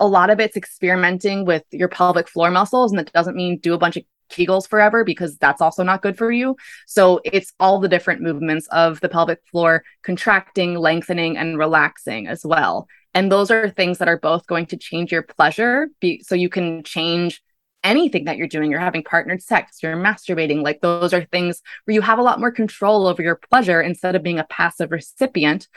a 0.00 0.06
lot 0.06 0.30
of 0.30 0.40
it's 0.40 0.56
experimenting 0.56 1.44
with 1.44 1.64
your 1.70 1.88
pelvic 1.88 2.28
floor 2.28 2.50
muscles 2.50 2.92
and 2.92 2.98
that 2.98 3.12
doesn't 3.12 3.36
mean 3.36 3.58
do 3.58 3.74
a 3.74 3.78
bunch 3.78 3.96
of 3.96 4.04
Kegels 4.32 4.68
forever 4.68 5.04
because 5.04 5.36
that's 5.38 5.60
also 5.60 5.82
not 5.82 6.02
good 6.02 6.18
for 6.18 6.32
you. 6.32 6.56
So 6.86 7.20
it's 7.24 7.52
all 7.60 7.78
the 7.78 7.88
different 7.88 8.22
movements 8.22 8.66
of 8.68 9.00
the 9.00 9.08
pelvic 9.08 9.40
floor 9.50 9.84
contracting, 10.02 10.76
lengthening, 10.76 11.36
and 11.36 11.58
relaxing 11.58 12.26
as 12.26 12.44
well. 12.44 12.88
And 13.14 13.30
those 13.30 13.50
are 13.50 13.68
things 13.68 13.98
that 13.98 14.08
are 14.08 14.18
both 14.18 14.46
going 14.46 14.66
to 14.66 14.76
change 14.76 15.12
your 15.12 15.22
pleasure. 15.22 15.88
Be, 16.00 16.22
so 16.22 16.34
you 16.34 16.48
can 16.48 16.82
change 16.82 17.42
anything 17.84 18.24
that 18.24 18.36
you're 18.36 18.46
doing. 18.46 18.70
You're 18.70 18.80
having 18.80 19.02
partnered 19.02 19.42
sex, 19.42 19.82
you're 19.82 19.96
masturbating. 19.96 20.62
Like 20.62 20.80
those 20.80 21.12
are 21.12 21.24
things 21.24 21.62
where 21.84 21.94
you 21.94 22.00
have 22.00 22.18
a 22.18 22.22
lot 22.22 22.40
more 22.40 22.52
control 22.52 23.06
over 23.06 23.22
your 23.22 23.40
pleasure 23.50 23.80
instead 23.80 24.14
of 24.14 24.22
being 24.22 24.38
a 24.38 24.44
passive 24.44 24.92
recipient. 24.92 25.68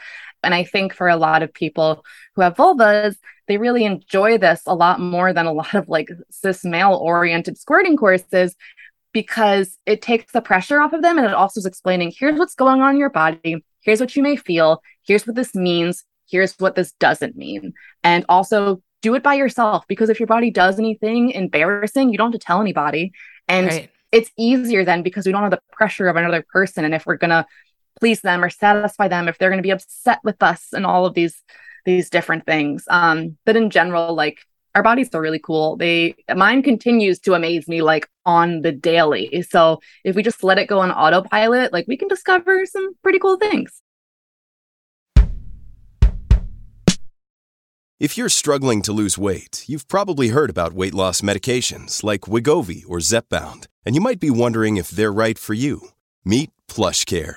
And 0.46 0.54
I 0.54 0.64
think 0.64 0.94
for 0.94 1.08
a 1.08 1.16
lot 1.16 1.42
of 1.42 1.52
people 1.52 2.04
who 2.34 2.42
have 2.42 2.54
vulvas, 2.54 3.16
they 3.48 3.58
really 3.58 3.84
enjoy 3.84 4.38
this 4.38 4.62
a 4.66 4.74
lot 4.74 4.98
more 4.98 5.34
than 5.34 5.44
a 5.44 5.52
lot 5.52 5.74
of 5.74 5.88
like 5.88 6.08
cis 6.30 6.64
male 6.64 6.94
oriented 6.94 7.58
squirting 7.58 7.98
courses 7.98 8.56
because 9.12 9.76
it 9.84 10.00
takes 10.00 10.32
the 10.32 10.40
pressure 10.40 10.80
off 10.80 10.94
of 10.94 11.02
them. 11.02 11.18
And 11.18 11.26
it 11.26 11.34
also 11.34 11.60
is 11.60 11.66
explaining 11.66 12.14
here's 12.16 12.38
what's 12.38 12.54
going 12.54 12.80
on 12.80 12.94
in 12.94 12.98
your 12.98 13.10
body. 13.10 13.64
Here's 13.80 14.00
what 14.00 14.16
you 14.16 14.22
may 14.22 14.36
feel. 14.36 14.82
Here's 15.04 15.26
what 15.26 15.36
this 15.36 15.54
means 15.54 16.04
here's 16.28 16.54
what 16.58 16.74
this 16.74 16.92
doesn't 16.92 17.36
mean. 17.36 17.72
And 18.04 18.24
also 18.28 18.82
do 19.02 19.14
it 19.14 19.22
by 19.22 19.34
yourself 19.34 19.84
because 19.88 20.08
if 20.08 20.18
your 20.18 20.26
body 20.26 20.50
does 20.50 20.78
anything 20.78 21.30
embarrassing, 21.30 22.10
you 22.10 22.18
don't 22.18 22.32
have 22.32 22.40
to 22.40 22.44
tell 22.44 22.60
anybody. 22.60 23.12
And 23.48 23.68
right. 23.68 23.90
it's 24.12 24.30
easier 24.36 24.84
then 24.84 25.02
because 25.02 25.26
we 25.26 25.32
don't 25.32 25.42
have 25.42 25.50
the 25.50 25.60
pressure 25.72 26.08
of 26.08 26.16
another 26.16 26.44
person. 26.52 26.84
And 26.84 26.94
if 26.94 27.06
we're 27.06 27.16
gonna 27.16 27.46
please 27.98 28.20
them 28.20 28.44
or 28.44 28.50
satisfy 28.50 29.08
them, 29.08 29.28
if 29.28 29.38
they're 29.38 29.50
gonna 29.50 29.62
be 29.62 29.70
upset 29.70 30.20
with 30.24 30.42
us 30.42 30.68
and 30.72 30.86
all 30.86 31.06
of 31.06 31.14
these 31.14 31.42
these 31.84 32.10
different 32.10 32.44
things. 32.46 32.84
Um, 32.88 33.36
but 33.46 33.56
in 33.56 33.70
general, 33.70 34.14
like 34.14 34.40
our 34.74 34.82
bodies 34.82 35.08
are 35.14 35.22
really 35.22 35.38
cool. 35.38 35.76
They 35.76 36.16
mine 36.34 36.62
continues 36.62 37.18
to 37.20 37.32
amaze 37.32 37.66
me 37.66 37.80
like 37.80 38.08
on 38.26 38.60
the 38.60 38.72
daily. 38.72 39.42
So 39.48 39.80
if 40.04 40.14
we 40.14 40.22
just 40.22 40.44
let 40.44 40.58
it 40.58 40.66
go 40.66 40.80
on 40.80 40.90
autopilot, 40.90 41.72
like 41.72 41.86
we 41.88 41.96
can 41.96 42.08
discover 42.08 42.66
some 42.66 42.94
pretty 43.02 43.18
cool 43.18 43.38
things. 43.38 43.80
If 47.98 48.18
you're 48.18 48.28
struggling 48.28 48.82
to 48.82 48.92
lose 48.92 49.16
weight, 49.16 49.64
you've 49.66 49.88
probably 49.88 50.28
heard 50.28 50.50
about 50.50 50.74
weight 50.74 50.92
loss 50.92 51.22
medications 51.22 52.04
like 52.04 52.28
Wegovy 52.32 52.84
or 52.86 52.98
Zepbound, 52.98 53.68
and 53.86 53.94
you 53.94 54.02
might 54.02 54.20
be 54.20 54.28
wondering 54.28 54.76
if 54.76 54.90
they're 54.90 55.10
right 55.10 55.38
for 55.38 55.54
you. 55.54 55.88
Meet 56.22 56.50
PlushCare, 56.68 57.36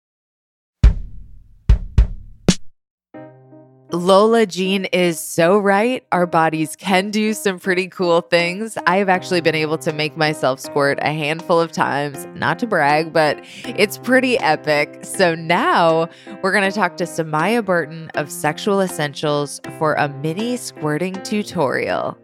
Lola 3.93 4.45
Jean 4.45 4.85
is 4.85 5.19
so 5.19 5.57
right. 5.57 6.05
Our 6.13 6.25
bodies 6.25 6.77
can 6.77 7.11
do 7.11 7.33
some 7.33 7.59
pretty 7.59 7.89
cool 7.89 8.21
things. 8.21 8.77
I 8.87 8.97
have 8.97 9.09
actually 9.09 9.41
been 9.41 9.55
able 9.55 9.77
to 9.79 9.91
make 9.91 10.15
myself 10.15 10.61
squirt 10.61 10.97
a 11.01 11.11
handful 11.11 11.59
of 11.59 11.73
times, 11.73 12.25
not 12.33 12.57
to 12.59 12.67
brag, 12.67 13.11
but 13.11 13.43
it's 13.65 13.97
pretty 13.97 14.39
epic. 14.39 15.03
So 15.03 15.35
now 15.35 16.07
we're 16.41 16.53
going 16.53 16.69
to 16.69 16.71
talk 16.71 16.95
to 16.97 17.03
Samia 17.03 17.65
Burton 17.65 18.09
of 18.15 18.31
Sexual 18.31 18.79
Essentials 18.79 19.59
for 19.77 19.95
a 19.95 20.07
mini 20.07 20.55
squirting 20.55 21.13
tutorial. 21.23 22.17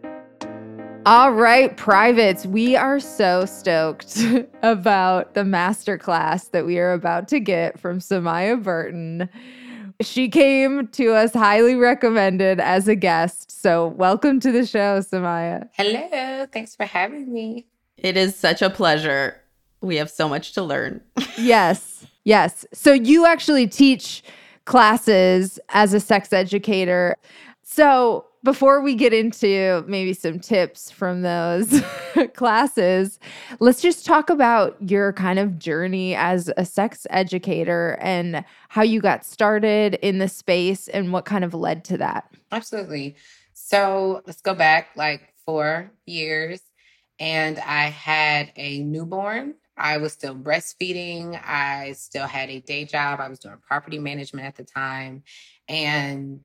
All 1.04 1.32
right, 1.32 1.76
privates, 1.76 2.46
we 2.46 2.76
are 2.76 2.98
so 2.98 3.44
stoked 3.44 4.16
about 4.62 5.34
the 5.34 5.42
masterclass 5.42 6.50
that 6.50 6.64
we 6.64 6.78
are 6.78 6.92
about 6.92 7.28
to 7.28 7.40
get 7.40 7.78
from 7.78 7.98
Samia 7.98 8.62
Burton. 8.62 9.28
She 10.00 10.28
came 10.28 10.86
to 10.88 11.12
us 11.12 11.34
highly 11.34 11.74
recommended 11.74 12.60
as 12.60 12.86
a 12.86 12.94
guest. 12.94 13.50
So, 13.50 13.88
welcome 13.88 14.38
to 14.40 14.52
the 14.52 14.64
show, 14.64 15.00
Samia. 15.00 15.68
Hello. 15.72 16.46
Thanks 16.52 16.76
for 16.76 16.84
having 16.84 17.32
me. 17.32 17.66
It 17.96 18.16
is 18.16 18.36
such 18.36 18.62
a 18.62 18.70
pleasure. 18.70 19.40
We 19.80 19.96
have 19.96 20.08
so 20.08 20.28
much 20.28 20.52
to 20.52 20.62
learn. 20.62 21.00
yes. 21.36 22.06
Yes. 22.22 22.64
So, 22.72 22.92
you 22.92 23.26
actually 23.26 23.66
teach 23.66 24.22
classes 24.66 25.58
as 25.70 25.92
a 25.92 25.98
sex 25.98 26.32
educator. 26.32 27.16
So, 27.64 28.26
before 28.44 28.80
we 28.80 28.94
get 28.94 29.12
into 29.12 29.84
maybe 29.86 30.12
some 30.12 30.38
tips 30.38 30.90
from 30.90 31.22
those 31.22 31.82
classes, 32.34 33.18
let's 33.60 33.82
just 33.82 34.06
talk 34.06 34.30
about 34.30 34.76
your 34.80 35.12
kind 35.12 35.38
of 35.38 35.58
journey 35.58 36.14
as 36.14 36.50
a 36.56 36.64
sex 36.64 37.06
educator 37.10 37.98
and 38.00 38.44
how 38.68 38.82
you 38.82 39.00
got 39.00 39.24
started 39.24 39.94
in 40.02 40.18
the 40.18 40.28
space 40.28 40.88
and 40.88 41.12
what 41.12 41.24
kind 41.24 41.44
of 41.44 41.54
led 41.54 41.84
to 41.84 41.98
that. 41.98 42.30
Absolutely. 42.52 43.16
So 43.54 44.22
let's 44.26 44.40
go 44.40 44.54
back 44.54 44.90
like 44.96 45.34
four 45.44 45.90
years, 46.06 46.60
and 47.18 47.58
I 47.58 47.86
had 47.86 48.52
a 48.56 48.80
newborn. 48.80 49.54
I 49.76 49.98
was 49.98 50.12
still 50.12 50.34
breastfeeding. 50.34 51.40
I 51.44 51.92
still 51.92 52.26
had 52.26 52.50
a 52.50 52.60
day 52.60 52.84
job. 52.84 53.20
I 53.20 53.28
was 53.28 53.38
doing 53.38 53.56
property 53.66 53.98
management 53.98 54.46
at 54.46 54.56
the 54.56 54.64
time. 54.64 55.22
And 55.68 56.44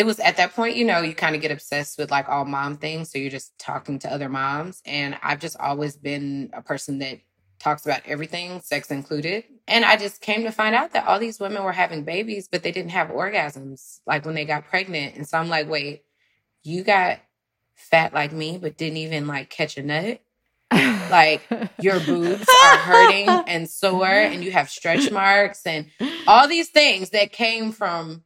it 0.00 0.06
was 0.06 0.18
at 0.18 0.38
that 0.38 0.54
point, 0.54 0.76
you 0.76 0.86
know, 0.86 1.02
you 1.02 1.14
kind 1.14 1.36
of 1.36 1.42
get 1.42 1.50
obsessed 1.50 1.98
with 1.98 2.10
like 2.10 2.26
all 2.26 2.46
mom 2.46 2.78
things. 2.78 3.10
So 3.12 3.18
you're 3.18 3.30
just 3.30 3.58
talking 3.58 3.98
to 3.98 4.10
other 4.10 4.30
moms. 4.30 4.80
And 4.86 5.14
I've 5.22 5.40
just 5.40 5.60
always 5.60 5.94
been 5.94 6.48
a 6.54 6.62
person 6.62 7.00
that 7.00 7.20
talks 7.58 7.84
about 7.84 8.00
everything, 8.06 8.62
sex 8.62 8.90
included. 8.90 9.44
And 9.68 9.84
I 9.84 9.98
just 9.98 10.22
came 10.22 10.44
to 10.44 10.52
find 10.52 10.74
out 10.74 10.94
that 10.94 11.06
all 11.06 11.18
these 11.18 11.38
women 11.38 11.64
were 11.64 11.72
having 11.72 12.04
babies, 12.04 12.48
but 12.50 12.62
they 12.62 12.72
didn't 12.72 12.92
have 12.92 13.08
orgasms 13.08 14.00
like 14.06 14.24
when 14.24 14.34
they 14.34 14.46
got 14.46 14.68
pregnant. 14.68 15.16
And 15.16 15.28
so 15.28 15.36
I'm 15.36 15.50
like, 15.50 15.68
wait, 15.68 16.04
you 16.62 16.82
got 16.82 17.20
fat 17.74 18.14
like 18.14 18.32
me, 18.32 18.56
but 18.56 18.78
didn't 18.78 18.96
even 18.96 19.26
like 19.26 19.50
catch 19.50 19.76
a 19.76 19.82
nut? 19.82 20.22
like 21.10 21.42
your 21.78 22.00
boobs 22.00 22.48
are 22.64 22.76
hurting 22.78 23.28
and 23.28 23.68
sore 23.68 24.06
and 24.06 24.42
you 24.42 24.50
have 24.50 24.70
stretch 24.70 25.10
marks 25.10 25.66
and 25.66 25.90
all 26.26 26.48
these 26.48 26.70
things 26.70 27.10
that 27.10 27.32
came 27.32 27.70
from 27.70 28.22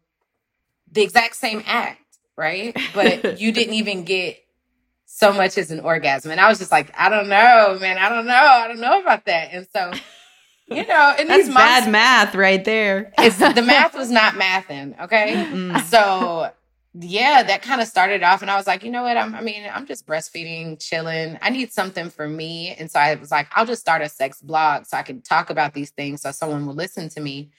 the 0.94 1.02
exact 1.02 1.36
same 1.36 1.62
act, 1.66 2.00
right? 2.36 2.76
But 2.94 3.40
you 3.40 3.52
didn't 3.52 3.74
even 3.82 4.04
get 4.04 4.38
so 5.06 5.32
much 5.32 5.58
as 5.58 5.70
an 5.70 5.80
orgasm. 5.80 6.30
And 6.32 6.40
I 6.40 6.48
was 6.48 6.58
just 6.58 6.72
like, 6.72 6.92
I 6.98 7.08
don't 7.08 7.28
know, 7.28 7.78
man. 7.80 7.98
I 7.98 8.08
don't 8.08 8.26
know. 8.26 8.34
I 8.34 8.68
don't 8.68 8.80
know 8.80 9.00
about 9.00 9.26
that. 9.26 9.50
And 9.52 9.66
so, 9.72 9.92
you 10.66 10.86
know, 10.88 11.14
and 11.18 11.28
That's 11.28 11.46
these 11.46 11.54
bad 11.54 11.90
math 11.90 12.34
right 12.34 12.64
there. 12.64 13.12
it's, 13.18 13.38
the 13.38 13.62
math 13.66 13.94
was 13.94 14.10
not 14.10 14.34
mathing. 14.34 15.00
Okay. 15.04 15.34
Mm. 15.34 15.80
So 15.84 16.50
yeah, 16.94 17.42
that 17.42 17.62
kind 17.62 17.80
of 17.80 17.88
started 17.88 18.22
off. 18.22 18.42
And 18.42 18.50
I 18.50 18.56
was 18.56 18.66
like, 18.66 18.84
you 18.84 18.90
know 18.90 19.02
what? 19.02 19.16
I'm, 19.16 19.34
I 19.34 19.40
mean, 19.40 19.68
I'm 19.72 19.86
just 19.86 20.06
breastfeeding, 20.06 20.80
chilling. 20.80 21.38
I 21.42 21.50
need 21.50 21.72
something 21.72 22.08
for 22.08 22.28
me. 22.28 22.74
And 22.78 22.90
so 22.90 23.00
I 23.00 23.14
was 23.16 23.30
like, 23.32 23.48
I'll 23.52 23.66
just 23.66 23.80
start 23.80 24.02
a 24.02 24.08
sex 24.08 24.40
blog 24.40 24.86
so 24.86 24.96
I 24.96 25.02
can 25.02 25.20
talk 25.20 25.50
about 25.50 25.74
these 25.74 25.90
things 25.90 26.22
so 26.22 26.30
someone 26.30 26.66
will 26.66 26.74
listen 26.74 27.08
to 27.10 27.20
me 27.20 27.50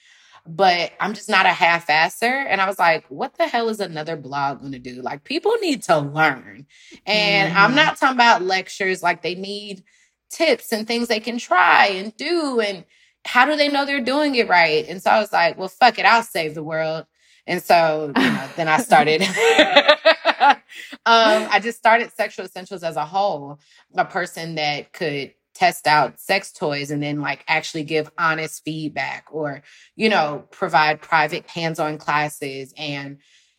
but 0.48 0.92
I'm 1.00 1.14
just 1.14 1.28
not 1.28 1.46
a 1.46 1.50
half 1.50 1.90
asser. 1.90 2.26
And 2.26 2.60
I 2.60 2.66
was 2.66 2.78
like, 2.78 3.04
what 3.08 3.34
the 3.36 3.46
hell 3.48 3.68
is 3.68 3.80
another 3.80 4.16
blog 4.16 4.60
going 4.60 4.72
to 4.72 4.78
do? 4.78 5.02
Like, 5.02 5.24
people 5.24 5.52
need 5.60 5.82
to 5.84 5.98
learn. 5.98 6.66
And 7.06 7.52
Mm-hmm. 7.52 7.58
I'm 7.58 7.74
not 7.74 7.96
talking 7.96 8.16
about 8.16 8.42
lectures, 8.42 9.02
like, 9.02 9.22
they 9.22 9.34
need 9.34 9.82
tips 10.30 10.72
and 10.72 10.86
things 10.86 11.08
they 11.08 11.20
can 11.20 11.38
try 11.38 11.86
and 11.86 12.16
do. 12.16 12.60
And 12.60 12.84
how 13.24 13.44
do 13.46 13.56
they 13.56 13.68
know 13.68 13.84
they're 13.84 14.00
doing 14.00 14.34
it 14.34 14.48
right? 14.48 14.86
And 14.88 15.02
so 15.02 15.10
I 15.10 15.20
was 15.20 15.32
like, 15.32 15.58
well, 15.58 15.68
fuck 15.68 15.98
it, 15.98 16.06
I'll 16.06 16.22
save 16.22 16.54
the 16.54 16.62
world. 16.62 17.06
And 17.46 17.62
so 17.62 18.12
you 18.16 18.22
know, 18.22 18.48
then 18.56 18.68
I 18.68 18.78
started. 18.78 19.22
um, 20.42 20.56
I 21.04 21.60
just 21.62 21.78
started 21.78 22.12
Sexual 22.12 22.46
Essentials 22.46 22.82
as 22.82 22.96
a 22.96 23.04
whole, 23.04 23.60
a 23.94 24.04
person 24.04 24.56
that 24.56 24.92
could 24.92 25.32
test 25.56 25.86
out 25.86 26.20
sex 26.20 26.52
toys 26.52 26.90
and 26.90 27.02
then 27.02 27.20
like 27.20 27.44
actually 27.48 27.84
give 27.84 28.10
honest 28.18 28.62
feedback 28.64 29.26
or 29.32 29.62
you 29.96 30.08
know 30.08 30.44
provide 30.50 31.00
private 31.00 31.48
hands-on 31.48 31.98
classes 31.98 32.74
and 32.76 33.18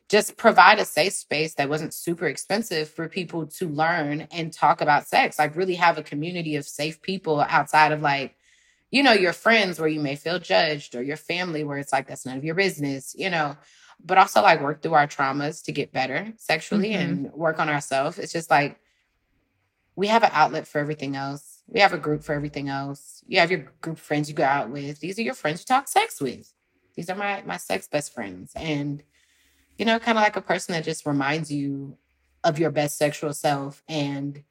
just 0.10 0.38
provide 0.38 0.80
a 0.80 0.86
safe 0.86 1.14
space 1.14 1.56
that 1.56 1.70
wasn't 1.70 1.94
super 1.94 2.28
expensive 2.28 2.88
for 2.90 3.10
people 3.10 3.48
to 3.48 3.68
learn 3.68 4.22
and 4.32 4.54
talk 4.54 4.82
about 4.82 5.08
sex 5.08 5.40
like 5.40 5.56
really 5.56 5.76
have 5.76 5.98
a 5.98 6.04
community 6.04 6.56
of 6.56 6.66
safe 6.68 7.02
people 7.02 7.42
outside 7.42 7.92
of 7.92 8.02
like 8.02 8.36
you 8.92 9.04
know 9.04 9.14
your 9.14 9.34
friends 9.34 9.80
where 9.80 9.90
you 9.90 10.00
may 10.00 10.16
feel 10.16 10.40
judged 10.40 10.96
or 10.96 11.04
your 11.04 11.18
family 11.18 11.64
where 11.64 11.78
it's 11.80 11.92
like 11.94 12.08
that's 12.08 12.26
none 12.26 12.38
of 12.38 12.46
your 12.46 12.56
business 12.56 13.16
you 13.18 13.30
know 13.30 13.56
but 14.04 14.18
also 14.18 14.42
like 14.42 14.62
work 14.62 14.82
through 14.82 14.94
our 14.94 15.08
traumas 15.08 15.64
to 15.64 15.72
get 15.72 15.92
better 15.92 16.34
sexually 16.38 16.92
Mhm. 16.92 17.00
and 17.02 17.34
work 17.34 17.60
on 17.60 17.70
ourselves 17.70 18.20
it's 18.20 18.34
just 18.34 18.50
like 18.52 18.80
we 19.96 20.08
have 20.08 20.24
an 20.24 20.32
outlet 20.34 20.68
for 20.68 20.80
everything 20.80 21.16
else 21.16 21.57
we 21.68 21.80
have 21.82 21.94
a 21.94 21.98
group 21.98 22.24
for 22.24 22.34
everything 22.34 22.70
else. 22.70 23.24
You 23.28 23.40
have 23.40 23.52
your 23.52 23.72
group 23.82 23.98
of 23.98 24.02
friends 24.02 24.30
you 24.30 24.36
go 24.36 24.44
out 24.44 24.70
with. 24.70 25.00
These 25.00 25.20
are 25.20 25.24
your 25.24 25.34
friends 25.34 25.62
you 25.62 25.66
talk 25.66 25.88
sex 25.88 26.22
with. 26.22 26.52
These 26.96 27.10
are 27.10 27.16
my 27.16 27.44
my 27.46 27.58
sex 27.58 27.88
best 27.88 28.14
friends. 28.14 28.52
And, 28.56 29.04
you 29.78 29.86
know, 29.86 30.00
kind 30.00 30.18
of 30.18 30.24
like 30.24 30.36
a 30.36 30.42
person 30.42 30.74
that 30.74 30.84
just 30.84 31.06
reminds 31.06 31.52
you 31.52 31.98
of 32.44 32.58
your 32.58 32.72
best 32.72 32.98
sexual 32.98 33.34
self. 33.34 33.84
And 33.88 34.44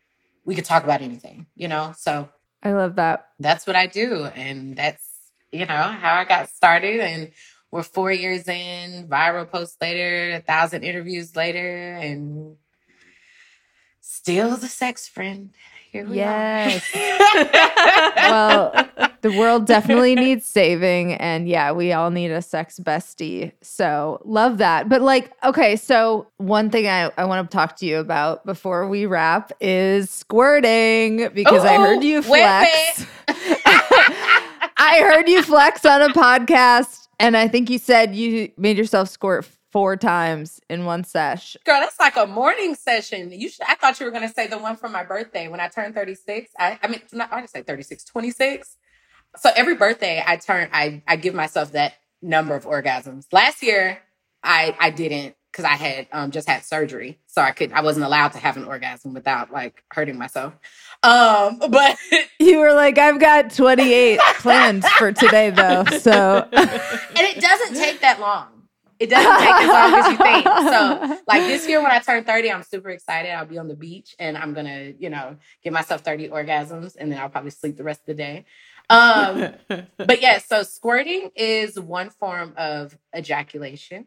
we 0.45 0.55
could 0.55 0.65
talk 0.65 0.85
about 0.85 1.03
anything, 1.03 1.47
you 1.55 1.69
know? 1.69 1.93
So 1.97 2.29
I 2.63 2.73
love 2.73 2.97
that. 2.97 3.29
that's 3.39 3.67
what 3.67 3.77
I 3.77 3.87
do. 3.87 4.27
And 4.27 4.77
that's, 4.77 5.05
you 5.51 5.67
know, 5.67 5.75
how 5.75 6.15
I 6.15 6.25
got 6.25 6.51
started. 6.51 7.01
And 7.01 7.33
we're 7.71 7.83
four 7.83 8.13
years 8.13 8.47
in, 8.47 9.09
viral 9.09 9.51
posts 9.51 9.77
later, 9.81 10.37
a 10.37 10.41
thousand 10.41 10.85
interviews 10.85 11.35
later, 11.35 11.95
and 11.95 12.57
still 14.01 14.57
the 14.57 14.69
sex 14.69 15.09
friend. 15.09 15.51
Here 15.97 16.07
we 16.07 16.17
Yes. 16.17 16.95
are. 16.95 18.13
well, 18.31 18.89
the 19.23 19.33
world 19.33 19.67
definitely 19.67 20.15
needs 20.15 20.45
saving. 20.47 21.15
And 21.15 21.49
yeah, 21.49 21.73
we 21.73 21.93
all 21.93 22.11
need 22.11 22.31
a 22.31 22.43
sex 22.43 22.79
bestie. 22.79 23.53
So 23.63 24.21
love 24.25 24.59
that. 24.59 24.89
But 24.89 25.03
like, 25.03 25.33
okay, 25.43 25.77
so 25.77 26.27
one 26.37 26.71
thing 26.71 26.87
I, 26.87 27.11
I 27.17 27.25
want 27.25 27.51
to 27.51 27.55
talk 27.57 27.77
to 27.77 27.87
you 27.87 27.99
about 27.99 28.45
before 28.45 28.89
we 28.89 29.07
wrap 29.07 29.53
is 29.61 30.11
squirting 30.11 31.29
because 31.35 31.65
I 31.65 31.77
heard 31.77 32.05
you 32.05 32.23
flex. 32.23 33.07
I 34.79 34.99
heard 35.01 35.29
you 35.29 35.43
flex 35.43 35.85
on 35.85 36.03
a 36.03 36.09
podcast. 36.11 37.09
And 37.19 37.35
I 37.37 37.49
think 37.49 37.71
you 37.71 37.79
said 37.79 38.15
you 38.15 38.53
made 38.59 38.77
yourself 38.77 39.09
squirt 39.09 39.47
four 39.77 39.95
times 39.95 40.59
in 40.71 40.87
one 40.87 41.05
sesh. 41.05 41.55
Girl, 41.67 41.81
that's 41.81 42.01
like 42.01 42.17
a 42.17 42.27
morning 42.27 42.75
session. 42.75 43.31
You 43.31 43.51
should 43.51 43.67
I 43.69 43.75
thought 43.75 44.01
you 44.01 44.07
were 44.07 44.11
gonna 44.11 44.33
say 44.33 44.47
the 44.47 44.57
one 44.57 44.75
for 44.75 44.89
my 44.89 45.05
birthday 45.05 45.49
when 45.49 45.61
I 45.61 45.69
turned 45.69 45.95
36. 45.95 46.51
I, 46.59 46.79
I 46.83 46.89
mean 46.89 47.03
not 47.13 47.31
I 47.31 47.41
didn't 47.41 47.51
say 47.51 47.61
36, 47.61 48.07
26. 48.07 48.75
So 49.37 49.51
every 49.55 49.75
birthday 49.75 50.25
I 50.27 50.37
turn 50.37 50.71
I 50.73 51.03
I 51.07 51.17
give 51.17 51.35
myself 51.35 51.73
that 51.73 51.93
number 52.23 52.55
of 52.55 52.65
orgasms. 52.65 53.27
Last 53.33 53.63
year 53.63 53.99
I 54.43 54.75
I 54.81 54.89
didn't 54.89 55.37
because 55.53 55.67
I 55.67 55.75
had 55.75 56.07
um 56.11 56.31
just 56.31 56.49
had 56.49 56.65
surgery. 56.65 57.19
So 57.27 57.43
I 57.43 57.51
could 57.51 57.71
I 57.75 57.83
wasn't 57.83 58.07
allowed 58.07 58.29
to 58.29 58.39
have 58.39 58.57
an 58.57 58.65
orgasm 58.65 59.13
without 59.13 59.53
like 59.53 59.85
hurting 59.91 60.17
myself. 60.17 60.55
Um 61.03 61.59
but 61.69 61.99
You 62.39 62.61
were 62.61 62.73
like, 62.73 62.97
I've 62.97 63.19
got 63.19 63.53
28 63.55 64.21
planned 64.39 64.85
for 64.85 65.11
today, 65.13 65.51
though. 65.51 65.85
So 65.99 66.49
and 66.53 66.61
it 67.27 67.41
doesn't 67.41 67.75
take 67.75 68.01
that 68.01 68.21
long. 68.21 68.56
It 68.99 69.11
doesn't 69.11 69.39
take 69.39 69.55
as 69.55 69.69
long 69.69 69.95
as 69.95 70.11
you 70.11 70.17
think. 70.17 70.45
So, 70.47 71.21
like 71.29 71.43
this 71.43 71.69
year 71.69 71.83
when 71.83 71.91
I 71.91 71.99
turn 71.99 72.25
30, 72.25 72.51
I'm 72.51 72.63
super 72.63 72.91
excited. 72.91 73.31
I'll 73.31 73.45
be 73.47 73.59
on 73.59 73.69
the 73.69 73.77
beach 73.77 74.17
and 74.19 74.37
I'm 74.37 74.55
gonna, 74.55 74.93
you 74.99 75.11
know, 75.11 75.37
give 75.63 75.73
myself 75.73 76.03
30 76.03 76.29
orgasms 76.29 76.97
and 76.99 77.13
then 77.13 77.19
I'll 77.19 77.29
probably 77.29 77.51
sleep 77.51 77.77
the 77.77 77.85
rest 77.85 78.01
of 78.01 78.07
the 78.07 78.15
day. 78.15 78.45
Um, 78.89 79.53
but 79.97 80.23
yeah, 80.23 80.39
so 80.39 80.63
squirting 80.63 81.31
is 81.35 81.79
one 81.79 82.11
form 82.11 82.55
of 82.57 82.97
ejaculation. 83.17 84.07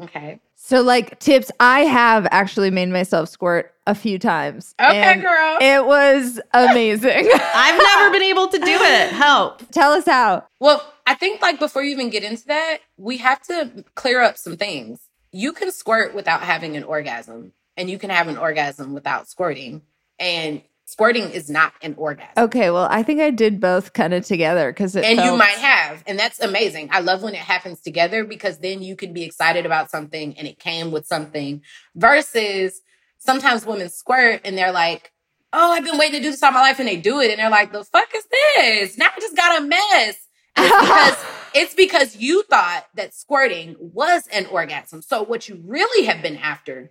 Okay. 0.00 0.40
So, 0.54 0.80
like 0.80 1.18
tips, 1.18 1.50
I 1.60 1.80
have 1.80 2.26
actually 2.30 2.70
made 2.70 2.88
myself 2.88 3.28
squirt 3.28 3.74
a 3.86 3.94
few 3.94 4.18
times. 4.18 4.74
Okay, 4.80 5.20
girl. 5.20 5.58
It 5.60 5.84
was 5.84 6.40
amazing. 6.54 7.28
I've 7.54 7.78
never 7.78 8.10
been 8.10 8.22
able 8.22 8.48
to 8.48 8.58
do 8.58 8.64
it. 8.64 9.10
Help. 9.10 9.70
Tell 9.70 9.92
us 9.92 10.06
how. 10.06 10.44
Well, 10.60 10.82
I 11.06 11.14
think 11.14 11.42
like 11.42 11.58
before 11.58 11.82
you 11.82 11.90
even 11.92 12.10
get 12.10 12.24
into 12.24 12.46
that, 12.46 12.78
we 12.96 13.18
have 13.18 13.42
to 13.42 13.84
clear 13.94 14.22
up 14.22 14.36
some 14.36 14.56
things. 14.56 15.00
You 15.32 15.52
can 15.52 15.72
squirt 15.72 16.14
without 16.14 16.42
having 16.42 16.76
an 16.76 16.84
orgasm, 16.84 17.52
and 17.76 17.88
you 17.90 17.98
can 17.98 18.10
have 18.10 18.28
an 18.28 18.36
orgasm 18.36 18.94
without 18.94 19.28
squirting. 19.28 19.82
And 20.18 20.62
squirting 20.84 21.30
is 21.30 21.48
not 21.48 21.72
an 21.82 21.94
orgasm. 21.96 22.32
Okay, 22.36 22.70
well, 22.70 22.86
I 22.90 23.02
think 23.02 23.20
I 23.20 23.30
did 23.30 23.60
both 23.60 23.92
kind 23.94 24.12
of 24.14 24.24
together 24.24 24.70
because 24.70 24.94
it 24.94 25.04
and 25.04 25.20
you 25.20 25.36
might 25.36 25.56
have 25.56 26.02
and 26.06 26.18
that's 26.18 26.40
amazing 26.40 26.88
i 26.92 27.00
love 27.00 27.22
when 27.22 27.34
it 27.34 27.40
happens 27.40 27.80
together 27.80 28.24
because 28.24 28.58
then 28.58 28.82
you 28.82 28.94
can 28.94 29.12
be 29.12 29.22
excited 29.22 29.64
about 29.64 29.90
something 29.90 30.36
and 30.36 30.46
it 30.46 30.58
came 30.58 30.90
with 30.90 31.06
something 31.06 31.62
versus 31.94 32.82
sometimes 33.24 33.64
women 33.64 33.88
squirt 33.88 34.40
and 34.44 34.58
they're 34.58 34.72
like, 34.72 35.12
oh, 35.52 35.72
I've 35.72 35.84
been 35.84 35.98
waiting 35.98 36.20
to 36.20 36.22
do 36.22 36.30
this 36.30 36.42
all 36.42 36.52
my 36.52 36.60
life. 36.60 36.78
And 36.78 36.88
they 36.88 36.96
do 36.96 37.20
it. 37.20 37.30
And 37.30 37.38
they're 37.38 37.50
like, 37.50 37.72
the 37.72 37.84
fuck 37.84 38.08
is 38.14 38.26
this? 38.56 38.98
Now 38.98 39.08
I 39.16 39.20
just 39.20 39.36
got 39.36 39.62
a 39.62 39.64
mess. 39.64 40.16
It's 40.56 40.80
because, 40.80 41.24
it's 41.54 41.74
because 41.74 42.16
you 42.16 42.42
thought 42.44 42.86
that 42.94 43.14
squirting 43.14 43.76
was 43.78 44.26
an 44.28 44.46
orgasm. 44.46 45.02
So 45.02 45.22
what 45.22 45.48
you 45.48 45.62
really 45.64 46.06
have 46.06 46.22
been 46.22 46.36
after 46.36 46.90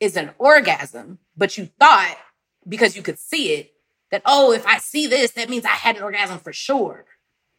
is 0.00 0.16
an 0.16 0.30
orgasm, 0.38 1.18
but 1.36 1.58
you 1.58 1.68
thought 1.78 2.16
because 2.68 2.96
you 2.96 3.02
could 3.02 3.18
see 3.18 3.54
it 3.54 3.72
that, 4.10 4.22
oh, 4.24 4.52
if 4.52 4.66
I 4.66 4.78
see 4.78 5.06
this, 5.06 5.32
that 5.32 5.48
means 5.48 5.64
I 5.64 5.70
had 5.70 5.96
an 5.96 6.02
orgasm 6.02 6.38
for 6.38 6.52
sure. 6.52 7.04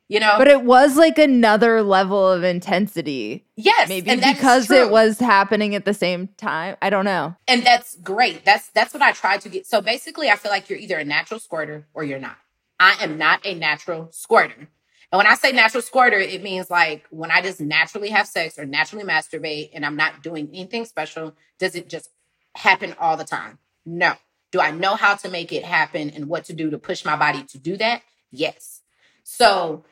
You 0.08 0.20
know? 0.20 0.36
But 0.40 0.48
it 0.48 0.64
was 0.64 0.98
like 0.98 1.20
another 1.20 1.84
level 1.84 2.28
of 2.28 2.44
intensity. 2.44 3.46
Yes. 3.56 3.88
Maybe 3.90 4.10
and 4.10 4.22
because 4.22 4.72
it 4.72 4.90
was 4.90 5.20
happening 5.20 5.76
at 5.76 5.86
the 5.86 5.94
same 5.94 6.30
time. 6.38 6.78
I 6.82 6.90
don't 6.90 7.06
know. 7.06 7.36
And 7.48 7.64
that's 7.64 7.96
great. 7.98 8.44
That's 8.44 8.70
that's 8.70 8.92
what 8.92 9.04
I 9.04 9.12
try 9.12 9.38
to 9.38 9.50
get. 9.50 9.68
So 9.68 9.82
basically, 9.82 10.32
I 10.32 10.36
feel 10.36 10.52
like 10.52 10.68
you're 10.68 10.80
either 10.80 10.98
a 10.98 11.06
natural 11.06 11.40
squirter 11.40 11.86
or 11.94 12.04
you're 12.04 12.20
not. 12.20 12.38
I 12.80 12.98
am 13.02 13.20
not 13.20 13.46
a 13.46 13.54
natural 13.54 14.10
squirter. 14.12 14.70
And 15.12 15.18
when 15.18 15.28
I 15.28 15.36
say 15.36 15.52
natural 15.52 15.82
squirter, 15.82 16.20
it 16.20 16.44
means 16.44 16.70
like 16.70 17.06
when 17.10 17.32
I 17.32 17.42
just 17.42 17.60
naturally 17.60 18.10
have 18.10 18.28
sex 18.28 18.60
or 18.60 18.66
naturally 18.66 19.04
masturbate 19.04 19.72
and 19.74 19.86
I'm 19.86 19.96
not 19.96 20.22
doing 20.22 20.50
anything 20.54 20.86
special, 20.86 21.36
does 21.58 21.76
it 21.76 21.90
just 21.90 22.10
happen 22.56 22.96
all 23.00 23.18
the 23.18 23.24
time? 23.24 23.58
No. 23.86 24.14
Do 24.52 24.60
I 24.60 24.72
know 24.72 24.96
how 24.96 25.16
to 25.16 25.30
make 25.30 25.52
it 25.52 25.64
happen 25.64 26.10
and 26.12 26.28
what 26.28 26.46
to 26.46 26.54
do 26.54 26.70
to 26.70 26.78
push 26.78 27.06
my 27.06 27.16
body 27.16 27.44
to 27.44 27.58
do 27.58 27.78
that? 27.78 28.04
Yes. 28.32 28.82
So 29.24 29.84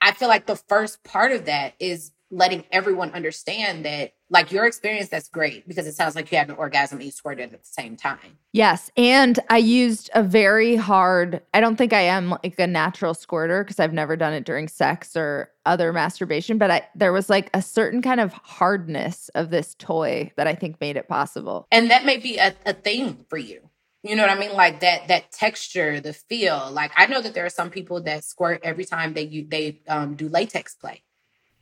I 0.00 0.12
feel 0.12 0.28
like 0.28 0.46
the 0.46 0.56
first 0.56 1.02
part 1.02 1.32
of 1.32 1.46
that 1.46 1.74
is 1.78 2.12
letting 2.30 2.64
everyone 2.70 3.10
understand 3.12 3.84
that, 3.84 4.12
like 4.30 4.52
your 4.52 4.66
experience, 4.66 5.08
that's 5.08 5.28
great 5.28 5.66
because 5.66 5.86
it 5.86 5.94
sounds 5.94 6.14
like 6.14 6.30
you 6.30 6.36
had 6.36 6.50
an 6.50 6.56
orgasm 6.56 6.98
and 6.98 7.06
you 7.06 7.10
squirted 7.10 7.54
at 7.54 7.62
the 7.62 7.68
same 7.68 7.96
time. 7.96 8.38
Yes. 8.52 8.90
And 8.96 9.38
I 9.48 9.56
used 9.56 10.10
a 10.14 10.22
very 10.22 10.76
hard, 10.76 11.40
I 11.54 11.60
don't 11.60 11.76
think 11.76 11.94
I 11.94 12.02
am 12.02 12.30
like 12.30 12.58
a 12.58 12.66
natural 12.66 13.14
squirter 13.14 13.64
because 13.64 13.80
I've 13.80 13.94
never 13.94 14.16
done 14.16 14.34
it 14.34 14.44
during 14.44 14.68
sex 14.68 15.16
or 15.16 15.50
other 15.64 15.92
masturbation, 15.92 16.58
but 16.58 16.70
I, 16.70 16.86
there 16.94 17.12
was 17.12 17.30
like 17.30 17.48
a 17.54 17.62
certain 17.62 18.02
kind 18.02 18.20
of 18.20 18.34
hardness 18.34 19.30
of 19.30 19.48
this 19.48 19.74
toy 19.78 20.30
that 20.36 20.46
I 20.46 20.54
think 20.54 20.78
made 20.80 20.96
it 20.96 21.08
possible. 21.08 21.66
And 21.72 21.90
that 21.90 22.04
may 22.04 22.18
be 22.18 22.36
a, 22.36 22.54
a 22.66 22.74
thing 22.74 23.24
for 23.30 23.38
you. 23.38 23.68
You 24.02 24.14
know 24.14 24.22
what 24.22 24.30
I 24.30 24.38
mean? 24.38 24.52
Like 24.52 24.80
that 24.80 25.08
that 25.08 25.32
texture, 25.32 26.00
the 26.00 26.12
feel. 26.12 26.70
Like 26.70 26.92
I 26.96 27.06
know 27.06 27.20
that 27.20 27.34
there 27.34 27.44
are 27.44 27.50
some 27.50 27.68
people 27.68 28.00
that 28.02 28.22
squirt 28.22 28.60
every 28.62 28.84
time 28.84 29.12
they 29.12 29.24
you 29.24 29.44
they 29.48 29.80
um, 29.88 30.14
do 30.14 30.28
latex 30.28 30.76
play. 30.76 31.02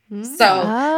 So 0.09 0.45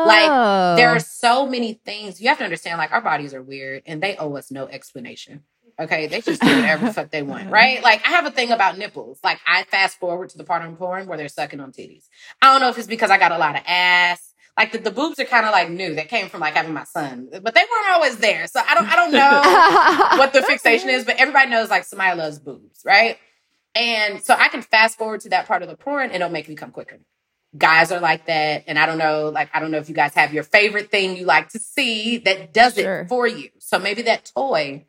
like 0.08 0.78
there 0.78 0.90
Oh. 0.92 0.96
are 0.96 1.00
so 1.00 1.46
many 1.48 1.74
things 1.74 2.22
you 2.22 2.30
have 2.30 2.38
to 2.40 2.44
understand. 2.44 2.78
Like 2.78 2.92
our 2.92 3.02
bodies 3.02 3.34
are 3.34 3.42
weird 3.42 3.84
and 3.86 4.02
they 4.02 4.16
owe 4.18 4.36
us 4.36 4.52
no 4.52 4.68
explanation. 4.68 5.44
Okay, 5.80 6.08
they 6.08 6.20
just 6.22 6.42
do 6.42 6.48
whatever 6.56 6.86
the 6.88 6.94
fuck 6.94 7.10
they 7.10 7.22
want, 7.24 7.50
right? 7.52 7.82
Like 7.82 8.06
I 8.06 8.10
have 8.12 8.26
a 8.26 8.32
thing 8.32 8.52
about 8.52 8.78
nipples. 8.78 9.20
Like 9.24 9.40
I 9.48 9.64
fast 9.64 9.98
forward 10.00 10.30
to 10.30 10.38
the 10.38 10.44
part 10.44 10.62
on 10.62 10.76
porn 10.76 11.08
where 11.08 11.18
they're 11.18 11.30
sucking 11.30 11.60
on 11.60 11.72
titties. 11.72 12.04
I 12.42 12.52
don't 12.52 12.62
know 12.62 12.70
if 12.70 12.78
it's 12.78 12.88
because 12.88 13.10
I 13.10 13.18
got 13.18 13.32
a 13.32 13.38
lot 13.38 13.56
of 13.56 13.64
ass. 13.66 14.34
Like 14.58 14.74
the, 14.74 14.78
the 14.80 14.92
boobs 14.92 15.20
are 15.20 15.26
kind 15.26 15.46
of 15.46 15.54
like 15.54 15.70
new. 15.70 15.96
That 15.96 16.10
came 16.10 16.28
from 16.28 16.42
like 16.42 16.54
having 16.54 16.74
my 16.74 16.84
son, 16.84 17.30
but 17.32 17.56
they 17.56 17.62
weren't 17.62 17.92
always 17.94 18.18
there. 18.18 18.46
So 18.48 18.60
I 18.66 18.76
don't 18.76 18.88
I 18.92 18.96
don't 18.98 19.12
know 19.14 20.18
what 20.20 20.34
the 20.34 20.42
fixation 20.42 20.90
is, 20.90 21.06
but 21.06 21.16
everybody 21.18 21.50
knows 21.50 21.70
like 21.70 21.86
somebody 21.86 22.18
loves 22.18 22.40
boobs, 22.40 22.82
right? 22.86 23.18
And 23.74 24.22
so 24.22 24.34
I 24.38 24.50
can 24.50 24.62
fast 24.62 24.98
forward 24.98 25.22
to 25.22 25.30
that 25.30 25.48
part 25.48 25.62
of 25.62 25.70
the 25.70 25.78
porn 25.78 26.08
and 26.08 26.16
it'll 26.16 26.30
make 26.30 26.50
me 26.50 26.56
come 26.56 26.72
quicker. 26.72 27.00
Guys 27.58 27.92
are 27.92 28.00
like 28.00 28.28
that. 28.28 28.66
And 28.68 28.78
I 28.78 28.86
don't 28.86 28.98
know, 29.00 29.30
like, 29.30 29.50
I 29.54 29.60
don't 29.60 29.72
know 29.72 29.78
if 29.80 29.90
you 29.90 29.96
guys 29.96 30.14
have 30.14 30.34
your 30.34 30.44
favorite 30.44 30.92
thing 30.92 31.18
you 31.18 31.26
like 31.26 31.50
to 31.50 31.60
see 31.60 32.18
that 32.20 32.54
does 32.54 32.76
Sure. 32.76 33.02
it 33.02 33.08
for 33.10 33.28
you. 33.28 33.50
So 33.60 33.80
maybe 33.80 34.04
that 34.04 34.32
toy 34.36 34.86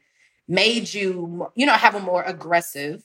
made 0.46 0.92
you, 0.92 1.50
you 1.54 1.64
know, 1.66 1.72
have 1.72 1.94
a 1.94 2.00
more 2.00 2.22
aggressive 2.22 3.04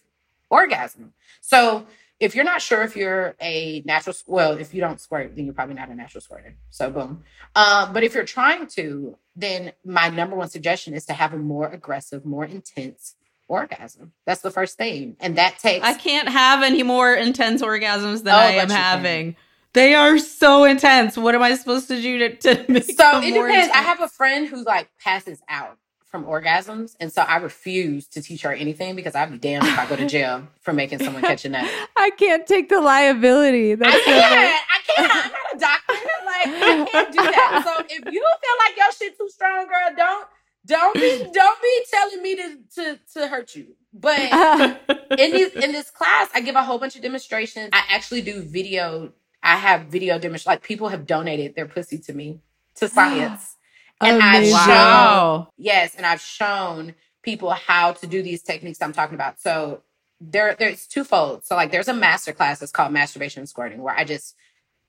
orgasm. 0.50 1.14
So 1.42 1.86
if 2.20 2.36
you're 2.36 2.44
not 2.46 2.62
sure 2.62 2.82
if 2.84 2.96
you're 2.96 3.36
a 3.42 3.82
natural, 3.86 4.16
well, 4.26 4.58
if 4.58 4.74
you 4.74 4.82
don't 4.82 5.00
squirt, 5.00 5.36
then 5.36 5.46
you're 5.46 5.54
probably 5.54 5.76
not 5.76 5.90
a 5.90 5.96
natural 5.96 6.22
squirter. 6.22 6.56
So 6.70 6.90
boom. 6.90 7.24
Um, 7.56 7.94
but 7.94 8.04
if 8.04 8.14
you're 8.14 8.24
trying 8.26 8.68
to, 8.68 9.18
then 9.36 9.72
my 9.86 10.10
number 10.10 10.36
one 10.36 10.50
suggestion 10.50 10.94
is 10.94 11.06
to 11.06 11.14
have 11.14 11.34
a 11.34 11.38
more 11.38 11.68
aggressive, 11.68 12.26
more 12.26 12.46
intense 12.46 13.16
orgasm. 13.48 14.12
That's 14.26 14.42
the 14.42 14.50
first 14.52 14.78
thing. 14.78 15.18
And 15.20 15.38
that 15.38 15.60
takes 15.60 15.86
I 15.86 15.94
can't 15.94 16.30
have 16.30 16.64
any 16.64 16.84
more 16.84 17.14
intense 17.14 17.62
orgasms 17.62 18.24
than 18.24 18.34
Oh, 18.34 18.38
I 18.38 18.52
am 18.54 18.70
having. 18.70 19.34
can. 19.34 19.42
They 19.76 19.94
are 19.94 20.18
so 20.18 20.64
intense. 20.64 21.18
What 21.18 21.36
am 21.36 21.44
I 21.44 21.54
supposed 21.56 21.90
to 21.90 22.02
do 22.02 22.18
to, 22.18 22.36
to 22.38 22.66
make 22.72 22.86
so 22.86 23.20
it 23.22 23.34
depends. 23.34 23.74
I 23.74 23.82
have 23.82 24.00
a 24.00 24.08
friend 24.08 24.48
who 24.48 24.64
like 24.64 24.90
passes 25.00 25.42
out 25.50 25.78
from 26.06 26.24
orgasms, 26.24 26.96
and 27.02 27.12
so 27.12 27.24
I 27.24 27.38
refuse 27.38 28.08
to 28.08 28.22
teach 28.22 28.44
her 28.44 28.54
anything 28.54 28.96
because 28.96 29.16
I'd 29.16 29.30
be 29.32 29.38
damned 29.38 29.68
if 29.68 29.78
I 29.78 29.86
go 29.86 29.98
to 29.98 30.06
jail 30.08 30.48
for 30.62 30.72
making 30.72 31.00
someone 31.00 31.22
catch 31.22 31.44
a 31.44 31.50
nut. 31.50 31.70
I 31.98 32.10
can't 32.12 32.48
take 32.48 32.70
the 32.70 32.80
liability. 32.80 33.74
I 33.74 33.76
That's 33.76 33.96
so 33.96 34.04
can't. 34.06 34.64
I 34.70 34.80
can't. 34.88 35.26
I'm 35.26 35.32
not 35.32 35.56
a 35.56 35.60
doctor. 35.60 35.94
Like 36.26 36.48
I 36.48 36.88
can't 36.90 37.12
do 37.12 37.22
that. 37.22 37.64
So 37.66 37.86
if 37.90 38.14
you 38.14 38.22
feel 38.22 38.58
like 38.66 38.78
your 38.78 38.92
shit 38.94 39.18
too 39.18 39.28
strong, 39.30 39.68
girl, 39.68 39.94
don't 39.98 40.28
don't 40.66 40.94
be 40.96 41.28
don't 41.34 41.62
be 41.62 41.86
telling 41.92 42.22
me 42.22 42.36
to 42.36 42.58
to 42.76 43.00
to 43.14 43.28
hurt 43.28 43.56
you. 43.56 43.76
But 43.94 44.20
in 45.20 45.32
these 45.34 45.52
in 45.54 45.74
this 45.74 45.92
class, 45.92 46.30
I 46.34 46.40
give 46.40 46.56
a 46.56 46.64
whole 46.64 46.80
bunch 46.80 46.96
of 46.96 47.02
demonstrations. 47.02 47.72
I 47.74 47.84
actually 47.90 48.22
do 48.22 48.42
video. 48.42 49.12
I 49.46 49.58
have 49.58 49.84
video 49.84 50.20
demonstrations. 50.20 50.48
Like 50.48 50.64
people 50.64 50.90
have 50.90 51.06
donated 51.06 51.56
their 51.56 51.68
pussy 51.68 52.00
to 52.00 52.14
me 52.14 52.42
to 52.78 52.90
science, 52.90 53.56
and 54.02 54.22
I've 54.22 54.46
shown 54.48 54.52
Wow. 54.68 55.50
yes, 55.58 55.96
and 55.96 56.06
I've 56.06 56.22
shown 56.22 56.96
people 57.22 57.52
how 57.52 57.94
to 57.94 58.08
do 58.08 58.24
these 58.24 58.42
techniques 58.44 58.82
I'm 58.82 58.94
talking 58.94 59.16
about. 59.16 59.40
So 59.40 59.84
there, 60.20 60.56
there's 60.58 60.88
twofold. 60.88 61.46
So 61.46 61.56
like, 61.56 61.72
there's 61.72 61.88
a 61.88 61.94
master 61.94 62.34
class 62.34 62.60
that's 62.60 62.72
called 62.72 62.92
masturbation 62.92 63.42
and 63.42 63.50
squirting, 63.50 63.82
where 63.82 63.96
I 63.96 64.04
just 64.04 64.36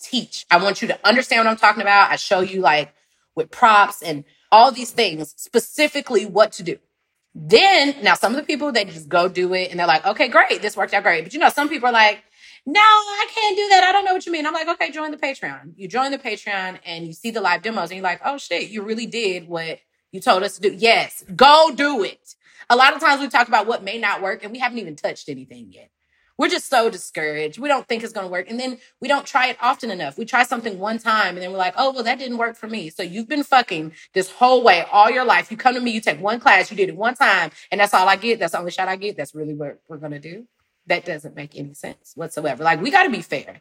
teach. 0.00 0.46
I 0.50 0.56
want 0.62 0.82
you 0.82 0.88
to 0.88 0.98
understand 1.06 1.44
what 1.44 1.50
I'm 1.50 1.56
talking 1.56 1.82
about. 1.82 2.10
I 2.10 2.16
show 2.16 2.40
you 2.40 2.60
like 2.62 2.94
with 3.34 3.50
props 3.50 4.02
and 4.02 4.24
all 4.50 4.72
these 4.72 4.90
things, 4.90 5.34
specifically 5.36 6.24
what 6.26 6.52
to 6.52 6.62
do. 6.62 6.78
Then 7.34 7.96
now 8.02 8.14
some 8.14 8.32
of 8.32 8.36
the 8.38 8.46
people 8.46 8.72
they 8.72 8.86
just 8.86 9.10
go 9.10 9.28
do 9.28 9.52
it 9.52 9.70
and 9.70 9.78
they're 9.78 9.86
like, 9.86 10.06
okay, 10.06 10.28
great, 10.28 10.62
this 10.62 10.76
worked 10.76 10.94
out 10.94 11.02
great. 11.02 11.24
But 11.24 11.34
you 11.34 11.40
know, 11.40 11.50
some 11.50 11.68
people 11.68 11.88
are 11.90 11.92
like, 11.92 12.22
no, 12.66 12.80
I 12.80 13.26
can't 13.32 13.56
do 13.56 13.68
that. 13.68 13.84
I 13.84 13.92
don't 13.92 14.04
know 14.04 14.12
what 14.12 14.26
you 14.26 14.32
mean. 14.32 14.44
I'm 14.44 14.52
like, 14.52 14.66
okay, 14.66 14.90
join 14.90 15.12
the 15.12 15.16
Patreon. 15.16 15.74
You 15.76 15.86
join 15.86 16.10
the 16.10 16.18
Patreon 16.18 16.80
and 16.84 17.06
you 17.06 17.12
see 17.12 17.30
the 17.30 17.40
live 17.40 17.62
demos 17.62 17.90
and 17.90 17.98
you're 17.98 18.02
like, 18.02 18.20
oh 18.24 18.38
shit, 18.38 18.70
you 18.70 18.82
really 18.82 19.06
did 19.06 19.46
what 19.46 19.78
you 20.10 20.20
told 20.20 20.42
us 20.42 20.56
to 20.56 20.62
do. 20.62 20.74
Yes, 20.76 21.24
go 21.36 21.70
do 21.74 22.02
it. 22.02 22.34
A 22.68 22.74
lot 22.74 22.92
of 22.92 23.00
times 23.00 23.20
we 23.20 23.28
talk 23.28 23.46
about 23.46 23.68
what 23.68 23.84
may 23.84 23.98
not 23.98 24.20
work 24.20 24.42
and 24.42 24.50
we 24.50 24.58
haven't 24.58 24.78
even 24.78 24.96
touched 24.96 25.28
anything 25.28 25.68
yet. 25.70 25.90
We're 26.38 26.48
just 26.48 26.68
so 26.68 26.90
discouraged. 26.90 27.58
We 27.58 27.68
don't 27.68 27.86
think 27.86 28.02
it's 28.02 28.12
going 28.12 28.26
to 28.26 28.30
work. 28.30 28.50
And 28.50 28.58
then 28.58 28.78
we 29.00 29.06
don't 29.06 29.24
try 29.24 29.46
it 29.46 29.56
often 29.60 29.90
enough. 29.90 30.18
We 30.18 30.24
try 30.24 30.42
something 30.42 30.78
one 30.78 30.98
time 30.98 31.36
and 31.36 31.38
then 31.38 31.52
we're 31.52 31.58
like, 31.58 31.74
oh, 31.78 31.92
well, 31.92 32.02
that 32.02 32.18
didn't 32.18 32.36
work 32.36 32.56
for 32.56 32.66
me. 32.66 32.90
So 32.90 33.04
you've 33.04 33.28
been 33.28 33.44
fucking 33.44 33.92
this 34.12 34.28
whole 34.30 34.64
way 34.64 34.84
all 34.90 35.08
your 35.08 35.24
life. 35.24 35.52
You 35.52 35.56
come 35.56 35.74
to 35.74 35.80
me, 35.80 35.92
you 35.92 36.00
take 36.00 36.20
one 36.20 36.40
class, 36.40 36.70
you 36.70 36.76
did 36.76 36.88
it 36.88 36.96
one 36.96 37.14
time, 37.14 37.52
and 37.70 37.80
that's 37.80 37.94
all 37.94 38.08
I 38.08 38.16
get. 38.16 38.40
That's 38.40 38.52
the 38.52 38.58
only 38.58 38.72
shot 38.72 38.88
I 38.88 38.96
get. 38.96 39.16
That's 39.16 39.34
really 39.36 39.54
what 39.54 39.80
we're 39.88 39.98
going 39.98 40.12
to 40.12 40.18
do. 40.18 40.46
That 40.86 41.04
doesn't 41.04 41.34
make 41.34 41.56
any 41.56 41.74
sense 41.74 42.12
whatsoever. 42.14 42.62
Like, 42.62 42.80
we 42.80 42.90
got 42.90 43.04
to 43.04 43.10
be 43.10 43.22
fair, 43.22 43.60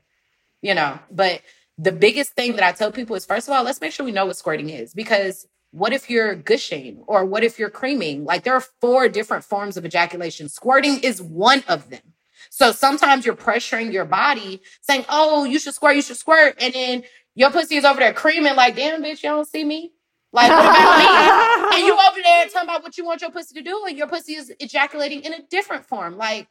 you 0.61 0.75
know? 0.75 0.99
But 1.11 1.41
the 1.77 1.91
biggest 1.91 2.33
thing 2.33 2.53
that 2.53 2.63
I 2.63 2.71
tell 2.71 2.91
people 2.91 3.15
is 3.15 3.25
first 3.25 3.47
of 3.47 3.53
all, 3.53 3.63
let's 3.63 3.81
make 3.81 3.91
sure 3.91 4.05
we 4.05 4.11
know 4.11 4.25
what 4.25 4.38
squirting 4.38 4.69
is 4.69 4.93
because 4.93 5.47
what 5.71 5.91
if 5.91 6.09
you're 6.09 6.35
gushing 6.35 7.03
or 7.07 7.25
what 7.25 7.43
if 7.43 7.59
you're 7.59 7.69
creaming? 7.69 8.23
Like, 8.23 8.43
there 8.43 8.53
are 8.53 8.63
four 8.79 9.09
different 9.09 9.43
forms 9.43 9.75
of 9.75 9.85
ejaculation. 9.85 10.47
Squirting 10.47 10.99
is 11.01 11.21
one 11.21 11.63
of 11.67 11.89
them. 11.89 12.13
So 12.49 12.71
sometimes 12.71 13.25
you're 13.25 13.35
pressuring 13.35 13.91
your 13.91 14.05
body 14.05 14.61
saying, 14.81 15.05
Oh, 15.09 15.43
you 15.43 15.59
should 15.59 15.73
squirt, 15.73 15.95
you 15.95 16.01
should 16.01 16.17
squirt. 16.17 16.55
And 16.59 16.73
then 16.73 17.03
your 17.33 17.51
pussy 17.51 17.75
is 17.75 17.83
over 17.83 17.99
there 17.99 18.13
creaming, 18.13 18.55
like, 18.55 18.77
damn, 18.77 19.03
bitch, 19.03 19.23
you 19.23 19.29
don't 19.29 19.47
see 19.47 19.65
me. 19.65 19.91
Like, 20.31 20.49
what 20.49 20.63
about 20.63 21.71
me? 21.71 21.77
And 21.77 21.85
you 21.85 21.93
over 21.93 22.21
there 22.23 22.45
talking 22.47 22.69
about 22.69 22.83
what 22.83 22.97
you 22.97 23.05
want 23.05 23.21
your 23.21 23.31
pussy 23.31 23.55
to 23.55 23.61
do, 23.61 23.83
and 23.88 23.97
your 23.97 24.07
pussy 24.07 24.35
is 24.35 24.53
ejaculating 24.59 25.21
in 25.23 25.33
a 25.33 25.41
different 25.49 25.85
form. 25.85 26.17
Like, 26.17 26.47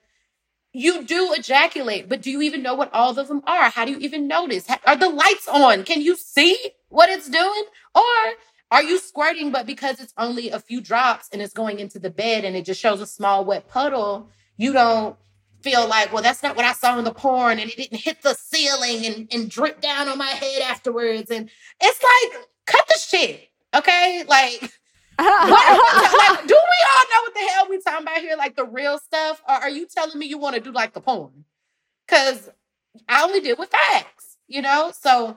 you 0.74 1.04
do 1.04 1.32
ejaculate, 1.32 2.08
but 2.08 2.20
do 2.20 2.30
you 2.30 2.42
even 2.42 2.62
know 2.62 2.74
what 2.74 2.92
all 2.92 3.16
of 3.16 3.28
them 3.28 3.42
are? 3.46 3.70
How 3.70 3.84
do 3.84 3.92
you 3.92 3.98
even 3.98 4.26
notice? 4.26 4.66
Are 4.86 4.96
the 4.96 5.08
lights 5.08 5.48
on? 5.48 5.84
Can 5.84 6.02
you 6.02 6.16
see 6.16 6.58
what 6.88 7.08
it's 7.08 7.30
doing? 7.30 7.64
Or 7.94 8.02
are 8.72 8.82
you 8.82 8.98
squirting, 8.98 9.52
but 9.52 9.66
because 9.66 10.00
it's 10.00 10.12
only 10.18 10.50
a 10.50 10.58
few 10.58 10.80
drops 10.80 11.28
and 11.32 11.40
it's 11.40 11.54
going 11.54 11.78
into 11.78 12.00
the 12.00 12.10
bed 12.10 12.44
and 12.44 12.56
it 12.56 12.64
just 12.64 12.80
shows 12.80 13.00
a 13.00 13.06
small 13.06 13.44
wet 13.44 13.68
puddle, 13.68 14.30
you 14.56 14.72
don't 14.72 15.16
feel 15.62 15.86
like, 15.88 16.12
well, 16.12 16.22
that's 16.22 16.42
not 16.42 16.56
what 16.56 16.64
I 16.64 16.72
saw 16.72 16.98
in 16.98 17.04
the 17.04 17.14
porn 17.14 17.60
and 17.60 17.70
it 17.70 17.76
didn't 17.76 18.00
hit 18.00 18.22
the 18.22 18.34
ceiling 18.34 19.06
and, 19.06 19.28
and 19.32 19.48
drip 19.48 19.80
down 19.80 20.08
on 20.08 20.18
my 20.18 20.26
head 20.26 20.60
afterwards. 20.62 21.30
And 21.30 21.48
it's 21.80 22.02
like, 22.02 22.48
cut 22.66 22.84
the 22.88 22.98
shit. 22.98 23.48
Okay. 23.74 24.24
Like, 24.26 24.72
what, 25.16 26.28
like, 26.38 26.46
do 26.46 26.54
we 26.54 26.80
all 26.90 27.04
know 27.10 27.22
what 27.22 27.34
the 27.34 27.40
hell 27.52 27.66
we 27.70 27.80
talking 27.80 28.02
about 28.02 28.18
here? 28.18 28.36
Like 28.36 28.56
the 28.56 28.64
real 28.64 28.98
stuff? 28.98 29.42
Or 29.48 29.54
are 29.54 29.70
you 29.70 29.86
telling 29.86 30.18
me 30.18 30.26
you 30.26 30.38
want 30.38 30.56
to 30.56 30.60
do 30.60 30.72
like 30.72 30.92
the 30.92 31.00
porn? 31.00 31.44
Because 32.06 32.50
I 33.08 33.22
only 33.24 33.40
deal 33.40 33.56
with 33.58 33.70
facts, 33.70 34.36
you 34.46 34.62
know? 34.62 34.92
So 34.98 35.36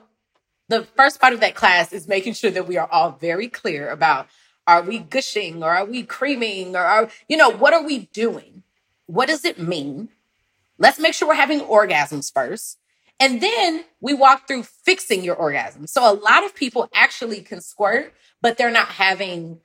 the 0.68 0.84
first 0.96 1.20
part 1.20 1.32
of 1.32 1.40
that 1.40 1.54
class 1.54 1.92
is 1.92 2.08
making 2.08 2.34
sure 2.34 2.50
that 2.50 2.68
we 2.68 2.76
are 2.76 2.88
all 2.90 3.12
very 3.12 3.48
clear 3.48 3.90
about 3.90 4.28
Are 4.66 4.82
we 4.82 4.98
gushing 4.98 5.62
or 5.62 5.70
are 5.70 5.86
we 5.86 6.02
creaming 6.02 6.76
or 6.76 6.80
are, 6.80 7.10
you 7.28 7.36
know, 7.36 7.50
what 7.50 7.72
are 7.72 7.82
we 7.82 8.00
doing? 8.12 8.62
What 9.06 9.28
does 9.28 9.44
it 9.44 9.58
mean? 9.58 10.10
Let's 10.78 10.98
make 10.98 11.14
sure 11.14 11.28
we're 11.28 11.34
having 11.34 11.60
orgasms 11.60 12.32
first. 12.32 12.78
And 13.20 13.40
then 13.40 13.84
we 14.00 14.14
walk 14.14 14.46
through 14.46 14.62
fixing 14.64 15.24
your 15.24 15.34
orgasm. 15.34 15.86
So 15.86 16.02
a 16.08 16.14
lot 16.14 16.44
of 16.44 16.54
people 16.54 16.88
actually 16.94 17.40
can 17.40 17.60
squirt, 17.60 18.12
but 18.40 18.58
they're 18.58 18.70
not 18.70 18.88
having 18.88 19.60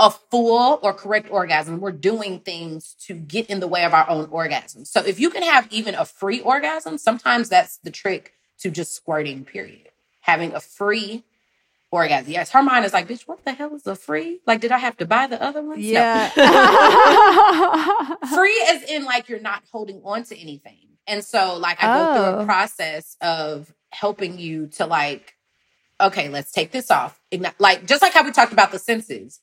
a 0.00 0.10
full 0.10 0.80
or 0.82 0.92
correct 0.94 1.30
orgasm. 1.30 1.78
We're 1.78 1.92
doing 1.92 2.40
things 2.40 2.96
to 3.06 3.14
get 3.14 3.46
in 3.50 3.60
the 3.60 3.68
way 3.68 3.84
of 3.84 3.92
our 3.94 4.08
own 4.10 4.28
orgasm. 4.30 4.84
So 4.86 5.04
if 5.04 5.20
you 5.20 5.30
can 5.30 5.42
have 5.42 5.68
even 5.70 5.94
a 5.94 6.04
free 6.06 6.40
orgasm, 6.40 6.98
sometimes 6.98 7.50
that's 7.50 7.76
the 7.76 7.90
trick 7.90 8.32
to 8.60 8.70
just 8.70 8.94
squirting, 8.94 9.44
period. 9.44 9.90
Having 10.22 10.54
a 10.54 10.60
free 10.60 11.22
orgasm. 11.92 12.32
Yes, 12.32 12.50
her 12.52 12.62
mind 12.62 12.84
is 12.86 12.92
like, 12.94 13.08
bitch, 13.08 13.22
what 13.28 13.44
the 13.44 13.52
hell 13.52 13.74
is 13.74 13.86
a 13.86 13.94
free? 13.94 14.40
Like, 14.46 14.60
did 14.60 14.72
I 14.72 14.78
have 14.78 14.96
to 14.98 15.06
buy 15.06 15.26
the 15.26 15.40
other 15.42 15.62
one? 15.62 15.78
Yeah. 15.78 16.30
No. 16.36 18.16
free 18.34 18.64
as 18.70 18.82
in 18.90 19.04
like 19.04 19.28
you're 19.28 19.38
not 19.40 19.62
holding 19.70 20.00
on 20.04 20.24
to 20.24 20.36
anything. 20.38 20.78
And 21.06 21.24
so 21.24 21.56
like 21.58 21.82
I 21.82 21.86
go 21.86 22.14
through 22.14 22.38
Oh. 22.38 22.42
a 22.42 22.44
process 22.46 23.16
of 23.20 23.72
helping 23.90 24.38
you 24.38 24.68
to 24.68 24.86
like, 24.86 25.34
okay, 26.00 26.28
let's 26.30 26.52
take 26.52 26.70
this 26.70 26.90
off. 26.90 27.20
Like 27.58 27.86
just 27.86 28.00
like 28.02 28.12
how 28.14 28.24
we 28.24 28.30
talked 28.32 28.52
about 28.52 28.72
the 28.72 28.78
senses. 28.78 29.40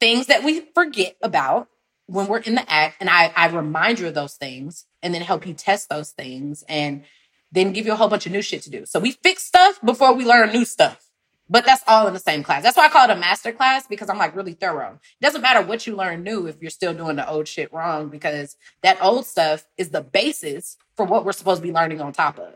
Things 0.00 0.26
that 0.26 0.44
we 0.44 0.60
forget 0.74 1.16
about 1.22 1.68
when 2.06 2.26
we're 2.26 2.38
in 2.38 2.54
the 2.54 2.70
act. 2.70 2.96
And 3.00 3.10
I, 3.10 3.32
I 3.36 3.48
remind 3.48 3.98
you 3.98 4.08
of 4.08 4.14
those 4.14 4.34
things 4.34 4.86
and 5.02 5.14
then 5.14 5.22
help 5.22 5.46
you 5.46 5.54
test 5.54 5.88
those 5.88 6.10
things 6.10 6.64
and 6.68 7.04
then 7.52 7.72
give 7.72 7.86
you 7.86 7.92
a 7.92 7.96
whole 7.96 8.08
bunch 8.08 8.26
of 8.26 8.32
new 8.32 8.42
shit 8.42 8.62
to 8.62 8.70
do. 8.70 8.84
So 8.86 9.00
we 9.00 9.12
fix 9.12 9.44
stuff 9.44 9.80
before 9.84 10.12
we 10.12 10.24
learn 10.24 10.52
new 10.52 10.64
stuff. 10.64 11.02
But 11.48 11.64
that's 11.64 11.84
all 11.86 12.08
in 12.08 12.12
the 12.12 12.18
same 12.18 12.42
class. 12.42 12.64
That's 12.64 12.76
why 12.76 12.86
I 12.86 12.88
call 12.88 13.08
it 13.08 13.16
a 13.16 13.20
master 13.20 13.52
class 13.52 13.86
because 13.86 14.08
I'm 14.08 14.18
like 14.18 14.34
really 14.34 14.54
thorough. 14.54 14.98
It 15.20 15.24
doesn't 15.24 15.42
matter 15.42 15.64
what 15.64 15.86
you 15.86 15.94
learn 15.94 16.24
new 16.24 16.46
if 16.46 16.60
you're 16.60 16.70
still 16.70 16.92
doing 16.92 17.16
the 17.16 17.28
old 17.28 17.46
shit 17.46 17.72
wrong 17.72 18.08
because 18.08 18.56
that 18.82 18.98
old 19.00 19.26
stuff 19.26 19.64
is 19.76 19.90
the 19.90 20.00
basis 20.00 20.76
for 20.96 21.06
what 21.06 21.24
we're 21.24 21.32
supposed 21.32 21.62
to 21.62 21.66
be 21.66 21.72
learning 21.72 22.00
on 22.00 22.12
top 22.12 22.40
of. 22.40 22.54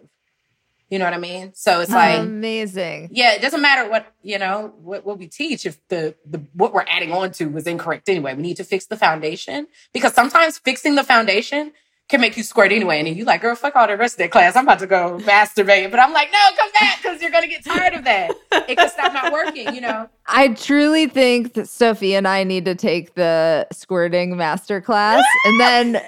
You 0.91 0.99
know 0.99 1.05
what 1.05 1.15
I 1.15 1.19
mean? 1.19 1.53
So 1.55 1.81
it's 1.81 1.93
like, 1.93 2.19
Amazing. 2.19 3.11
yeah, 3.13 3.35
it 3.35 3.41
doesn't 3.41 3.63
matter 3.63 3.89
what, 3.89 4.13
you 4.23 4.39
know, 4.41 4.75
what, 4.83 5.07
what 5.07 5.19
we 5.19 5.29
teach 5.29 5.65
if 5.65 5.79
the, 5.89 6.17
the 6.29 6.43
what 6.53 6.75
we're 6.75 6.85
adding 6.89 7.13
on 7.13 7.31
to 7.33 7.47
was 7.47 7.69
incorrect 7.69 8.09
anyway. 8.09 8.35
We 8.35 8.43
need 8.43 8.57
to 8.57 8.65
fix 8.65 8.87
the 8.87 8.97
foundation 8.97 9.69
because 9.93 10.15
sometimes 10.15 10.59
fixing 10.59 10.97
the 10.97 11.05
foundation 11.05 11.73
can 12.09 12.21
make 12.21 12.37
you 12.37 12.43
squirt 12.43 12.73
anyway. 12.73 12.99
And 12.99 13.07
then 13.07 13.17
you 13.17 13.25
like, 13.25 13.41
girl, 13.41 13.55
fuck 13.55 13.77
all 13.77 13.87
the 13.87 13.97
rest 13.97 14.15
of 14.15 14.19
that 14.19 14.33
class. 14.33 14.57
I'm 14.57 14.65
about 14.65 14.81
to 14.81 14.89
go 14.89 15.19
masturbate. 15.23 15.93
But 15.93 16.01
I'm 16.01 16.13
like, 16.13 16.33
no, 16.33 16.39
come 16.57 16.71
back 16.81 17.01
because 17.01 17.23
you're 17.23 17.31
gonna 17.31 17.47
get 17.47 17.65
tired 17.65 17.95
of 17.95 18.03
that. 18.05 18.35
It 18.69 18.77
can 18.77 18.91
stop 18.91 19.13
not 19.13 19.33
working, 19.33 19.73
you 19.73 19.81
know. 19.81 20.09
I 20.27 20.49
truly 20.49 21.07
think 21.07 21.55
that 21.55 21.69
Sophie 21.69 22.17
and 22.17 22.27
I 22.27 22.43
need 22.43 22.65
to 22.65 22.75
take 22.75 23.15
the 23.15 23.69
squirting 23.71 24.37
master 24.37 24.81
class 24.81 25.25
and 25.45 25.61
then 25.61 26.03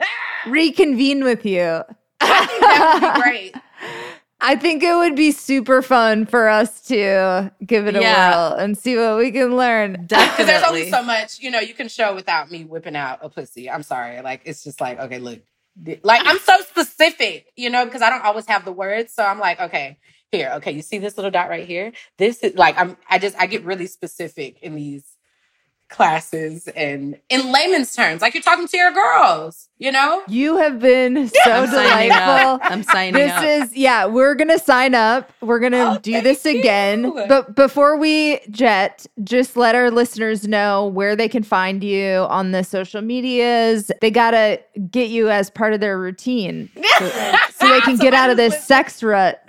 reconvene 0.46 1.24
with 1.24 1.44
you. 1.44 1.82
That 2.20 3.00
would 3.02 3.14
be 3.14 3.22
great. 3.22 3.54
I 4.40 4.54
think 4.56 4.82
it 4.82 4.94
would 4.94 5.16
be 5.16 5.32
super 5.32 5.82
fun 5.82 6.24
for 6.24 6.48
us 6.48 6.80
to 6.82 7.52
give 7.64 7.86
it 7.88 7.96
a 7.96 8.00
Yeah. 8.00 8.30
whirl 8.50 8.58
and 8.58 8.78
see 8.78 8.96
what 8.96 9.18
we 9.18 9.32
can 9.32 9.56
learn. 9.56 9.92
Because 10.08 10.46
there's 10.46 10.62
only 10.62 10.90
so 10.90 11.02
much, 11.02 11.40
you 11.40 11.50
know, 11.50 11.58
you 11.60 11.74
can 11.74 11.88
show 11.88 12.14
without 12.14 12.50
me 12.50 12.64
whipping 12.64 12.94
out 12.96 13.18
a 13.22 13.28
pussy. 13.28 13.68
I'm 13.68 13.82
sorry. 13.82 14.20
Like, 14.22 14.42
it's 14.44 14.62
just 14.62 14.80
like, 14.80 14.98
okay, 15.00 15.18
look. 15.18 15.40
Like, 16.02 16.22
I'm 16.24 16.38
so 16.40 16.54
specific, 16.62 17.46
you 17.56 17.70
know, 17.70 17.84
because 17.84 18.02
I 18.02 18.10
don't 18.10 18.24
always 18.24 18.46
have 18.46 18.64
the 18.64 18.72
words. 18.72 19.12
So 19.12 19.24
I'm 19.24 19.38
like, 19.38 19.60
okay, 19.60 19.98
here, 20.32 20.52
okay, 20.56 20.72
you 20.72 20.82
see 20.82 20.98
this 20.98 21.16
little 21.16 21.30
dot 21.30 21.48
right 21.48 21.66
here? 21.66 21.92
This 22.18 22.42
is 22.42 22.56
like, 22.56 22.76
I'm, 22.78 22.96
I 23.08 23.18
just, 23.18 23.36
I 23.38 23.46
get 23.46 23.64
really 23.64 23.86
specific 23.86 24.58
in 24.62 24.74
these 24.74 25.04
classes 25.88 26.68
and 26.68 27.18
in 27.28 27.50
layman's 27.52 27.94
terms, 27.94 28.20
like 28.22 28.34
you're 28.34 28.42
talking 28.42 28.68
to 28.68 28.76
your 28.76 28.92
girls, 28.92 29.68
you 29.78 29.90
know? 29.90 30.22
You 30.28 30.56
have 30.58 30.78
been 30.80 31.28
so 31.28 31.40
I'm 31.50 31.66
signing 31.68 32.08
delightful. 32.10 32.54
up. 32.54 32.60
I'm 32.64 32.82
signing 32.82 33.14
This 33.14 33.32
up. 33.32 33.44
is 33.44 33.76
yeah, 33.76 34.04
we're 34.06 34.34
gonna 34.34 34.58
sign 34.58 34.94
up. 34.94 35.30
We're 35.40 35.58
gonna 35.60 35.94
Oh, 35.96 35.98
do 35.98 36.20
this 36.20 36.44
again. 36.44 37.04
you. 37.04 37.24
But 37.28 37.54
before 37.54 37.96
we 37.96 38.40
jet, 38.50 39.06
just 39.24 39.56
let 39.56 39.74
our 39.74 39.90
listeners 39.90 40.46
know 40.46 40.86
where 40.88 41.16
they 41.16 41.28
can 41.28 41.42
find 41.42 41.82
you 41.82 42.26
on 42.28 42.52
the 42.52 42.62
social 42.64 43.00
medias. 43.02 43.90
They 44.00 44.10
gotta 44.10 44.60
get 44.90 45.08
you 45.08 45.30
as 45.30 45.48
part 45.50 45.72
of 45.72 45.80
their 45.80 45.98
routine 45.98 46.68
so 46.98 47.68
they 47.68 47.80
can 47.80 47.96
get 47.96 48.12
out 48.14 48.30
of 48.30 48.36
this 48.36 48.62
sex 48.64 49.02
rut. 49.02 49.42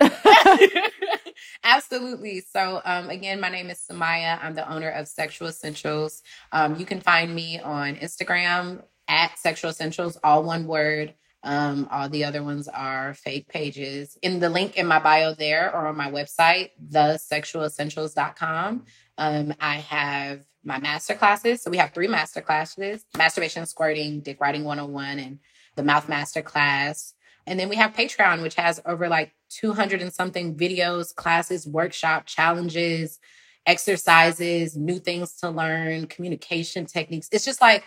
Absolutely. 1.62 2.40
So, 2.40 2.80
um, 2.84 3.10
again, 3.10 3.40
my 3.40 3.50
name 3.50 3.68
is 3.68 3.84
Samia. 3.90 4.42
I'm 4.42 4.54
the 4.54 4.70
owner 4.72 4.90
of 4.90 5.08
Sexual 5.08 5.48
Essentials. 5.48 6.22
Um, 6.52 6.76
you 6.76 6.86
can 6.86 7.00
find 7.00 7.34
me 7.34 7.60
on 7.60 7.96
Instagram 7.96 8.82
at 9.08 9.38
Sexual 9.38 9.70
Essentials, 9.70 10.18
all 10.24 10.42
one 10.42 10.66
word. 10.66 11.14
Um, 11.42 11.88
all 11.90 12.08
the 12.08 12.24
other 12.24 12.42
ones 12.42 12.68
are 12.68 13.14
fake 13.14 13.48
pages. 13.48 14.16
In 14.22 14.40
the 14.40 14.50
link 14.50 14.76
in 14.76 14.86
my 14.86 14.98
bio 14.98 15.34
there 15.34 15.74
or 15.74 15.86
on 15.86 15.96
my 15.96 16.10
website, 16.10 16.70
thesexualessentials.com, 16.90 18.84
um, 19.18 19.54
I 19.60 19.76
have 19.76 20.44
my 20.64 20.78
master 20.78 21.14
classes. 21.14 21.62
So 21.62 21.70
we 21.70 21.78
have 21.78 21.92
three 21.92 22.08
master 22.08 22.40
classes 22.40 23.04
masturbation, 23.16 23.66
squirting, 23.66 24.20
dick 24.20 24.40
riding 24.40 24.64
101, 24.64 25.18
and 25.18 25.38
the 25.76 25.82
mouth 25.82 26.08
master 26.08 26.42
class. 26.42 27.14
And 27.46 27.58
then 27.58 27.68
we 27.68 27.76
have 27.76 27.94
Patreon, 27.94 28.42
which 28.42 28.54
has 28.56 28.80
over 28.84 29.08
like 29.08 29.32
200 29.50 30.02
and 30.02 30.12
something 30.12 30.54
videos, 30.56 31.14
classes, 31.14 31.66
workshop, 31.66 32.26
challenges, 32.26 33.18
exercises, 33.66 34.76
new 34.76 34.98
things 34.98 35.34
to 35.36 35.50
learn, 35.50 36.06
communication 36.06 36.86
techniques. 36.86 37.28
It's 37.32 37.44
just 37.44 37.60
like, 37.60 37.84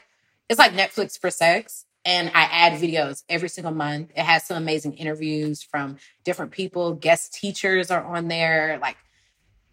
it's 0.50 0.60
like 0.60 0.74
Netflix 0.74 1.20
for 1.20 1.30
sex. 1.30 1.86
And 2.06 2.30
I 2.36 2.44
add 2.52 2.82
videos 2.82 3.24
every 3.30 3.48
single 3.48 3.74
month. 3.74 4.12
It 4.16 4.24
has 4.24 4.44
some 4.44 4.58
amazing 4.58 4.94
interviews 4.96 5.64
from 5.64 5.98
different 6.26 6.52
people. 6.52 6.94
Guest 6.96 7.34
teachers 7.34 7.92
are 7.92 8.04
on 8.04 8.28
there. 8.28 8.78
Like 8.82 8.98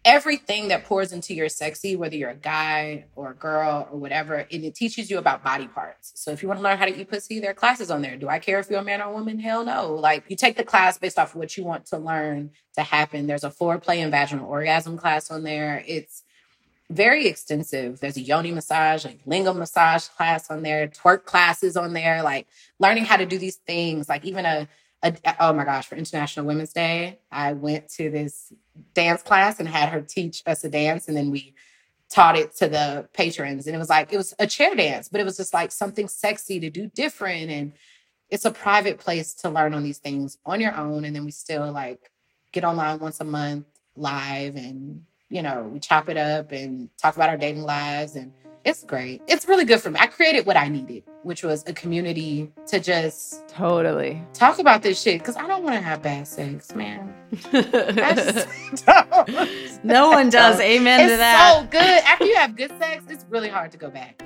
everything 0.03 0.69
that 0.69 0.85
pours 0.85 1.13
into 1.13 1.33
your 1.33 1.49
sexy, 1.49 1.95
whether 1.95 2.15
you're 2.15 2.31
a 2.31 2.35
guy 2.35 3.05
or 3.15 3.31
a 3.31 3.35
girl 3.35 3.87
or 3.91 3.99
whatever, 3.99 4.47
and 4.51 4.63
it 4.63 4.73
teaches 4.73 5.11
you 5.11 5.19
about 5.19 5.43
body 5.43 5.67
parts. 5.67 6.11
So 6.15 6.31
if 6.31 6.41
you 6.41 6.47
want 6.47 6.59
to 6.59 6.63
learn 6.63 6.77
how 6.77 6.85
to 6.85 6.99
eat 6.99 7.09
pussy, 7.09 7.39
there 7.39 7.51
are 7.51 7.55
classes 7.55 7.91
on 7.91 8.01
there. 8.01 8.17
Do 8.17 8.27
I 8.27 8.39
care 8.39 8.59
if 8.59 8.69
you're 8.69 8.79
a 8.79 8.83
man 8.83 9.01
or 9.01 9.09
a 9.09 9.13
woman? 9.13 9.39
Hell 9.39 9.63
no. 9.63 9.93
Like 9.93 10.23
you 10.27 10.35
take 10.35 10.57
the 10.57 10.63
class 10.63 10.97
based 10.97 11.19
off 11.19 11.35
what 11.35 11.55
you 11.55 11.63
want 11.63 11.85
to 11.87 11.97
learn 11.97 12.51
to 12.75 12.81
happen. 12.81 13.27
There's 13.27 13.43
a 13.43 13.51
foreplay 13.51 13.97
and 13.97 14.11
vaginal 14.11 14.47
orgasm 14.47 14.97
class 14.97 15.29
on 15.29 15.43
there. 15.43 15.83
It's 15.85 16.23
very 16.89 17.27
extensive. 17.27 17.99
There's 17.99 18.17
a 18.17 18.21
yoni 18.21 18.51
massage, 18.51 19.05
like 19.05 19.23
lingam 19.25 19.57
massage 19.57 20.07
class 20.07 20.49
on 20.49 20.63
there, 20.63 20.87
twerk 20.87 21.25
classes 21.25 21.77
on 21.77 21.93
there, 21.93 22.23
like 22.23 22.47
learning 22.79 23.05
how 23.05 23.17
to 23.17 23.25
do 23.25 23.37
these 23.37 23.57
things, 23.57 24.09
like 24.09 24.25
even 24.25 24.45
a 24.45 24.67
a, 25.03 25.13
oh 25.39 25.53
my 25.53 25.63
gosh, 25.65 25.87
for 25.87 25.95
International 25.95 26.45
Women's 26.45 26.73
Day, 26.73 27.19
I 27.31 27.53
went 27.53 27.89
to 27.93 28.09
this 28.09 28.53
dance 28.93 29.23
class 29.23 29.59
and 29.59 29.67
had 29.67 29.89
her 29.89 30.01
teach 30.01 30.43
us 30.45 30.63
a 30.63 30.69
dance, 30.69 31.07
and 31.07 31.17
then 31.17 31.31
we 31.31 31.55
taught 32.09 32.37
it 32.37 32.55
to 32.57 32.67
the 32.67 33.07
patrons. 33.13 33.67
And 33.67 33.75
it 33.75 33.79
was 33.79 33.89
like, 33.89 34.11
it 34.11 34.17
was 34.17 34.35
a 34.37 34.45
chair 34.45 34.75
dance, 34.75 35.07
but 35.07 35.21
it 35.21 35.23
was 35.23 35.37
just 35.37 35.53
like 35.53 35.71
something 35.71 36.07
sexy 36.07 36.59
to 36.59 36.69
do 36.69 36.87
different. 36.87 37.49
And 37.49 37.73
it's 38.29 38.45
a 38.45 38.51
private 38.51 38.97
place 38.99 39.33
to 39.35 39.49
learn 39.49 39.73
on 39.73 39.83
these 39.83 39.97
things 39.97 40.37
on 40.45 40.59
your 40.59 40.75
own. 40.75 41.05
And 41.05 41.15
then 41.15 41.23
we 41.23 41.31
still 41.31 41.71
like 41.71 42.11
get 42.51 42.65
online 42.65 42.99
once 42.99 43.21
a 43.21 43.23
month 43.23 43.65
live 43.95 44.57
and, 44.57 45.05
you 45.29 45.41
know, 45.41 45.69
we 45.71 45.79
chop 45.79 46.09
it 46.09 46.17
up 46.17 46.51
and 46.51 46.89
talk 46.97 47.15
about 47.15 47.29
our 47.29 47.37
dating 47.37 47.63
lives. 47.63 48.17
And 48.17 48.33
it's 48.63 48.83
great. 48.83 49.21
It's 49.27 49.47
really 49.47 49.65
good 49.65 49.81
for 49.81 49.89
me. 49.89 49.99
I 49.99 50.07
created 50.07 50.45
what 50.45 50.55
I 50.55 50.67
needed, 50.67 51.03
which 51.23 51.43
was 51.43 51.63
a 51.67 51.73
community 51.73 52.51
to 52.67 52.79
just 52.79 53.47
totally. 53.47 54.21
talk 54.33 54.59
about 54.59 54.83
this 54.83 55.01
shit 55.01 55.19
because 55.19 55.35
I 55.35 55.47
don't 55.47 55.63
want 55.63 55.75
to 55.75 55.81
have 55.81 56.01
bad 56.03 56.27
sex, 56.27 56.75
man. 56.75 57.13
I 57.53 58.13
just 58.13 58.85
don't. 58.85 59.83
no 59.83 60.09
one 60.09 60.29
does. 60.29 60.59
Amen 60.59 60.99
it's 61.01 61.13
to 61.13 61.17
that. 61.17 61.59
so 61.59 61.67
good. 61.71 62.03
After 62.03 62.25
you 62.25 62.35
have 62.35 62.55
good 62.55 62.71
sex, 62.77 63.03
it's 63.09 63.25
really 63.29 63.49
hard 63.49 63.71
to 63.71 63.77
go 63.77 63.89
back. 63.89 64.21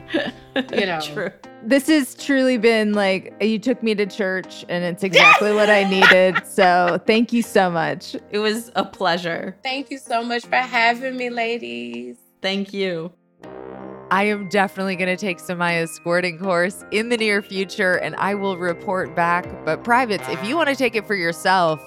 You 0.74 0.86
know. 0.86 1.00
True. 1.02 1.32
This 1.64 1.88
has 1.88 2.14
truly 2.14 2.58
been 2.58 2.94
like 2.94 3.34
you 3.42 3.58
took 3.58 3.82
me 3.82 3.96
to 3.96 4.06
church 4.06 4.66
and 4.68 4.84
it's 4.84 5.04
exactly 5.04 5.54
what 5.54 5.70
I 5.70 5.84
needed. 5.90 6.46
So 6.46 7.00
thank 7.08 7.32
you 7.32 7.42
so 7.42 7.72
much. 7.72 8.16
It 8.32 8.40
was 8.40 8.72
a 8.76 8.84
pleasure. 8.84 9.56
Thank 9.64 9.90
you 9.92 9.98
so 9.98 10.24
much 10.24 10.46
for 10.46 10.58
having 10.58 11.16
me, 11.16 11.30
ladies. 11.30 12.18
Thank 12.42 12.74
you. 12.74 13.14
I 14.16 14.24
am 14.28 14.48
definitely 14.48 14.96
going 14.96 15.10
to 15.10 15.18
take 15.18 15.40
Samia's 15.40 15.92
squirting 15.92 16.40
course 16.40 16.86
in 16.92 17.10
the 17.10 17.18
near 17.18 17.42
future 17.42 17.96
and 17.96 18.16
I 18.16 18.34
will 18.34 18.58
report 18.58 19.14
back. 19.14 19.46
But, 19.66 19.84
privates, 19.84 20.24
if 20.30 20.42
you 20.48 20.56
want 20.56 20.70
to 20.70 20.76
take 20.76 20.96
it 20.96 21.06
for 21.06 21.16
yourself, 21.16 21.86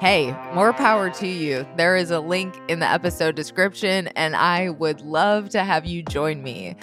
hey, 0.00 0.36
more 0.54 0.72
power 0.72 1.08
to 1.08 1.28
you. 1.28 1.64
There 1.76 1.94
is 1.94 2.10
a 2.10 2.18
link 2.18 2.52
in 2.66 2.80
the 2.80 2.86
episode 2.86 3.36
description 3.36 4.08
and 4.16 4.34
I 4.34 4.70
would 4.70 5.02
love 5.02 5.50
to 5.50 5.62
have 5.62 5.86
you 5.86 6.02
join 6.02 6.42
me. 6.42 6.74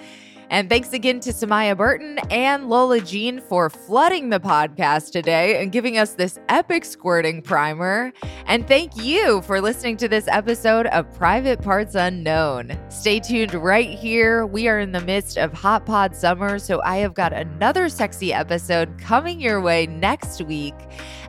And 0.50 0.70
thanks 0.70 0.94
again 0.94 1.20
to 1.22 1.32
Samia 1.32 1.76
Burton 1.76 2.20
and 2.30 2.70
Lola 2.70 3.02
Jean 3.02 3.42
for 3.42 3.70
flooding 3.70 4.30
the 4.30 4.40
podcast 4.40 5.12
today 5.12 5.62
and 5.62 5.72
giving 5.72 5.98
us 5.98 6.14
this 6.14 6.40
epic 6.50 6.86
squirting 6.86 7.42
primer. 7.42 8.14
And 8.46 8.68
thank 8.68 8.96
you 8.96 9.42
for 9.42 9.60
listening 9.60 9.98
to 9.98 10.08
this 10.08 10.28
episode 10.28 10.86
of 10.88 11.12
Private 11.14 11.62
Parts 11.62 11.96
Unknown. 11.96 12.78
Stay 12.90 13.20
tuned 13.20 13.54
right 13.56 13.90
here. 13.90 14.46
We 14.46 14.68
are 14.68 14.80
in 14.80 14.92
the 14.92 15.02
midst 15.02 15.38
of 15.38 15.52
Hot 15.54 15.86
Pod 15.86 16.16
Summer, 16.16 16.60
so 16.60 16.82
I 16.84 16.98
have 16.98 17.14
got 17.14 17.34
another 17.34 17.90
sexy 17.90 18.32
episode 18.32 18.98
coming 19.00 19.42
your 19.42 19.62
way 19.62 19.88
next 19.88 20.42
week. 20.44 20.76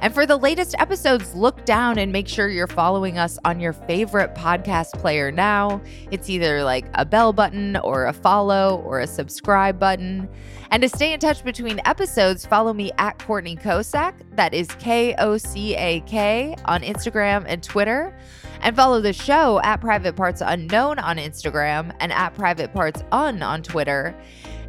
And 0.02 0.12
for 0.12 0.26
the 0.26 0.36
latest 0.36 0.74
episodes, 0.78 1.34
look 1.34 1.64
down 1.64 1.98
and 1.98 2.12
make 2.12 2.28
sure 2.28 2.48
you're 2.48 2.66
following 2.66 3.18
us 3.18 3.38
on 3.44 3.60
your 3.60 3.72
favorite 3.72 4.34
podcast 4.34 4.92
player 5.00 5.32
now. 5.32 5.80
It's 6.10 6.28
either 6.28 6.62
like 6.62 6.84
a 6.94 7.04
bell 7.04 7.32
button 7.32 7.76
or 7.78 8.06
a 8.06 8.12
follow 8.12 8.82
or 8.84 9.00
a 9.00 9.05
subscribe 9.06 9.78
button. 9.78 10.28
And 10.70 10.82
to 10.82 10.88
stay 10.88 11.12
in 11.12 11.20
touch 11.20 11.44
between 11.44 11.80
episodes, 11.84 12.44
follow 12.44 12.72
me 12.72 12.92
at 12.98 13.18
Courtney 13.18 13.56
Kocak. 13.56 14.14
That 14.36 14.52
is 14.54 14.68
K 14.78 15.14
O 15.18 15.36
C 15.36 15.74
A 15.76 16.00
K 16.00 16.56
on 16.64 16.82
Instagram 16.82 17.44
and 17.46 17.62
Twitter. 17.62 18.16
And 18.62 18.74
follow 18.74 19.00
the 19.00 19.12
show 19.12 19.60
at 19.60 19.80
Private 19.80 20.16
Parts 20.16 20.42
Unknown 20.44 20.98
on 20.98 21.18
Instagram 21.18 21.94
and 22.00 22.12
at 22.12 22.34
Private 22.34 22.72
Parts 22.72 23.02
Un 23.12 23.42
on 23.42 23.62
Twitter. 23.62 24.14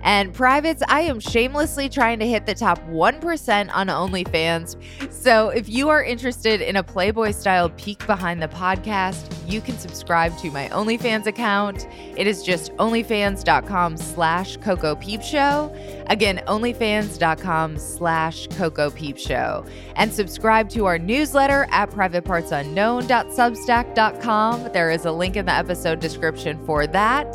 And 0.01 0.33
privates, 0.33 0.81
I 0.87 1.01
am 1.01 1.19
shamelessly 1.19 1.89
trying 1.89 2.19
to 2.19 2.27
hit 2.27 2.45
the 2.45 2.55
top 2.55 2.79
1% 2.87 3.69
on 3.73 3.87
OnlyFans. 3.87 4.77
So 5.11 5.49
if 5.49 5.67
you 5.67 5.89
are 5.89 6.01
interested 6.03 6.61
in 6.61 6.77
a 6.77 6.83
Playboy 6.83 7.31
style 7.31 7.69
peek 7.71 8.05
behind 8.05 8.39
the 8.41 8.47
podcast, 8.47 9.33
you 9.47 9.59
can 9.61 9.77
subscribe 9.77 10.37
to 10.39 10.51
my 10.51 10.67
OnlyFans 10.69 11.25
account. 11.25 11.87
It 12.15 12.27
is 12.27 12.43
just 12.43 12.71
onlyfans.com 12.73 13.97
slash 13.97 14.57
Coco 14.57 14.95
Peep 14.95 15.21
Show. 15.21 15.73
Again, 16.07 16.41
onlyfans.com 16.47 17.77
slash 17.77 18.47
Coco 18.47 18.89
Peep 18.89 19.17
Show. 19.17 19.65
And 19.95 20.13
subscribe 20.13 20.69
to 20.69 20.85
our 20.85 20.97
newsletter 20.97 21.67
at 21.71 21.91
privatepartsunknown.substack.com. 21.91 24.73
There 24.73 24.91
is 24.91 25.05
a 25.05 25.11
link 25.11 25.35
in 25.35 25.45
the 25.45 25.53
episode 25.53 25.99
description 25.99 26.65
for 26.65 26.87
that. 26.87 27.27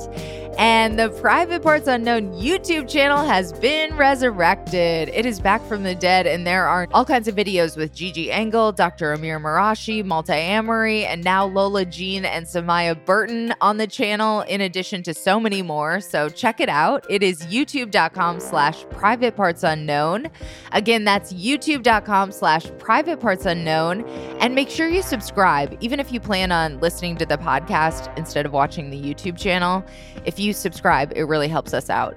And 0.59 0.99
the 0.99 1.09
Private 1.09 1.63
Parts 1.63 1.89
Unknown 1.89 2.35
YouTube 2.35 2.89
channel 2.89 3.25
has 3.25 3.53
been 3.55 3.97
resurrected. 3.97 5.09
It 5.09 5.25
is 5.25 5.41
back 5.41 5.65
from 5.67 5.83
the 5.83 5.95
dead, 5.95 6.27
and 6.27 6.47
there 6.47 6.67
are 6.67 6.87
all 6.93 7.05
kinds 7.05 7.27
of 7.27 7.35
videos 7.35 7.77
with 7.77 7.95
Gigi 7.95 8.31
Engle, 8.31 8.71
Dr. 8.71 9.13
Amir 9.13 9.41
Marashi, 9.41 10.05
Multiamory, 10.05 11.05
and 11.05 11.25
now 11.25 11.47
Lola 11.47 11.85
Jean 11.85 12.25
and 12.25 12.45
Samia 12.47 13.03
Burton 13.05 13.55
on 13.61 13.79
the 13.79 13.87
channel, 13.87 14.43
in 14.43 14.61
addition 14.61 15.03
to 15.05 15.15
so 15.15 15.41
many 15.41 15.63
more. 15.63 16.01
So 16.01 16.29
check 16.29 16.61
it 16.61 16.69
out. 16.69 17.07
It 17.09 17.23
is 17.23 17.43
youtube.com 17.47 18.39
slash 18.39 18.85
private 18.91 19.35
parts 19.35 19.63
unknown. 19.63 20.29
Again, 20.73 21.05
that's 21.05 21.33
youtube.com 21.33 22.31
slash 22.31 22.67
private 22.79 23.21
parts 23.21 23.47
unknown. 23.47 24.05
And 24.41 24.55
make 24.55 24.69
sure 24.69 24.87
you 24.87 25.03
subscribe, 25.03 25.77
even 25.81 25.99
if 25.99 26.13
you 26.13 26.21
plan 26.21 26.53
on 26.53 26.79
listening 26.81 27.17
to 27.17 27.27
the 27.27 27.39
podcast 27.39 28.17
instead 28.19 28.45
of 28.45 28.53
watching 28.53 28.91
the 28.91 29.01
YouTube 29.01 29.39
channel. 29.39 29.85
If 30.25 30.39
you 30.39 30.42
subscribe, 30.51 31.13
it 31.15 31.25
really 31.25 31.49
helps 31.49 31.75
us 31.75 31.91
out. 31.91 32.17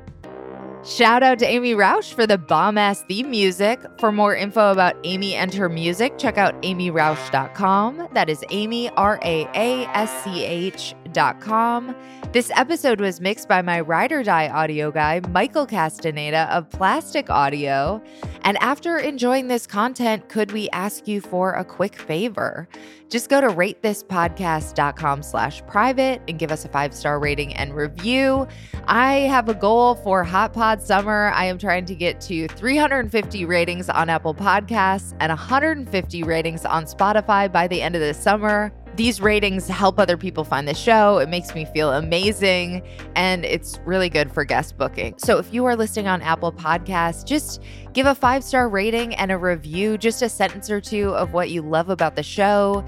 Shout 0.85 1.23
out 1.23 1.39
to 1.39 1.47
Amy 1.47 1.73
Rausch 1.73 2.13
for 2.13 2.27
the 2.27 2.38
bomb 2.38 2.77
ass 2.77 3.01
theme 3.03 3.31
music. 3.31 3.79
For 3.99 4.11
more 4.11 4.35
info 4.35 4.71
about 4.71 4.95
Amy 5.03 5.33
and 5.33 5.51
her 5.53 5.67
music, 5.67 6.17
check 6.19 6.38
out 6.38 6.59
amyrausch.com. 6.61 8.07
That 8.13 8.29
is 8.29 8.43
Amy, 8.51 8.89
R 8.91 9.19
A 9.23 9.47
A 9.55 9.85
S 9.88 10.23
C 10.23 10.43
This 12.34 12.51
episode 12.54 12.99
was 12.99 13.21
mixed 13.21 13.47
by 13.47 13.62
my 13.62 13.80
ride 13.80 14.12
or 14.12 14.21
die 14.21 14.49
audio 14.49 14.91
guy, 14.91 15.21
Michael 15.30 15.65
Castaneda 15.65 16.54
of 16.54 16.69
Plastic 16.69 17.30
Audio. 17.30 18.04
And 18.41 18.58
after 18.62 18.97
enjoying 18.97 19.47
this 19.47 19.65
content, 19.65 20.28
could 20.28 20.51
we 20.51 20.69
ask 20.71 21.08
you 21.08 21.21
for 21.21 21.54
a 21.54 21.63
quick 21.63 21.95
favor? 21.95 22.67
Just 23.10 23.30
go 23.30 23.39
to 23.39 23.47
ratethispodcast.com 23.47 25.23
slash 25.23 25.65
private 25.67 26.21
and 26.28 26.38
give 26.38 26.51
us 26.51 26.65
a 26.65 26.67
five-star 26.69 27.19
rating 27.19 27.54
and 27.54 27.73
review. 27.73 28.47
I 28.88 29.13
have 29.13 29.47
a 29.47 29.54
goal 29.54 29.95
for 29.95 30.23
Hot 30.23 30.51
Pod 30.51 30.82
Summer. 30.82 31.32
I 31.34 31.45
am 31.45 31.58
trying 31.58 31.86
to 31.86 31.95
get 31.95 32.19
to 32.21 32.47
350 32.49 33.45
ratings 33.45 33.89
on 33.89 34.10
Apple 34.10 34.36
Podcasts 34.36 35.15
and 35.19 35.30
150 35.30 36.23
ratings 36.23 36.65
on 36.65 36.84
Spotify 36.84 37.49
by 37.49 37.67
the 37.67 37.82
end 37.82 37.95
of 37.95 38.01
the 38.01 38.13
summer. 38.13 38.73
These 38.95 39.19
ratings 39.19 39.67
help 39.67 39.99
other 39.99 40.15
people 40.15 40.45
find 40.45 40.67
the 40.67 40.73
show. 40.73 41.17
It 41.17 41.27
makes 41.27 41.53
me 41.53 41.65
feel 41.65 41.91
amazing 41.91 42.81
and 43.15 43.43
it's 43.43 43.77
really 43.86 44.08
good 44.08 44.31
for 44.31 44.45
guest 44.45 44.77
booking. 44.77 45.15
So 45.17 45.38
if 45.38 45.53
you 45.53 45.65
are 45.65 45.75
listening 45.75 46.08
on 46.08 46.21
Apple 46.21 46.53
Podcasts, 46.53 47.25
just 47.25 47.62
give 47.91 48.05
a 48.05 48.15
five 48.15 48.41
star 48.41 48.69
rating 48.69 49.13
and 49.15 49.31
a 49.31 49.38
review, 49.38 49.97
just 49.97 50.21
a 50.21 50.29
sentence 50.29 50.69
or 50.69 50.79
two 50.79 51.10
of 51.15 51.34
what 51.34 51.49
you 51.49 51.62
love 51.62 51.89
about 51.89 52.15
the 52.15 52.23
show. 52.23 52.86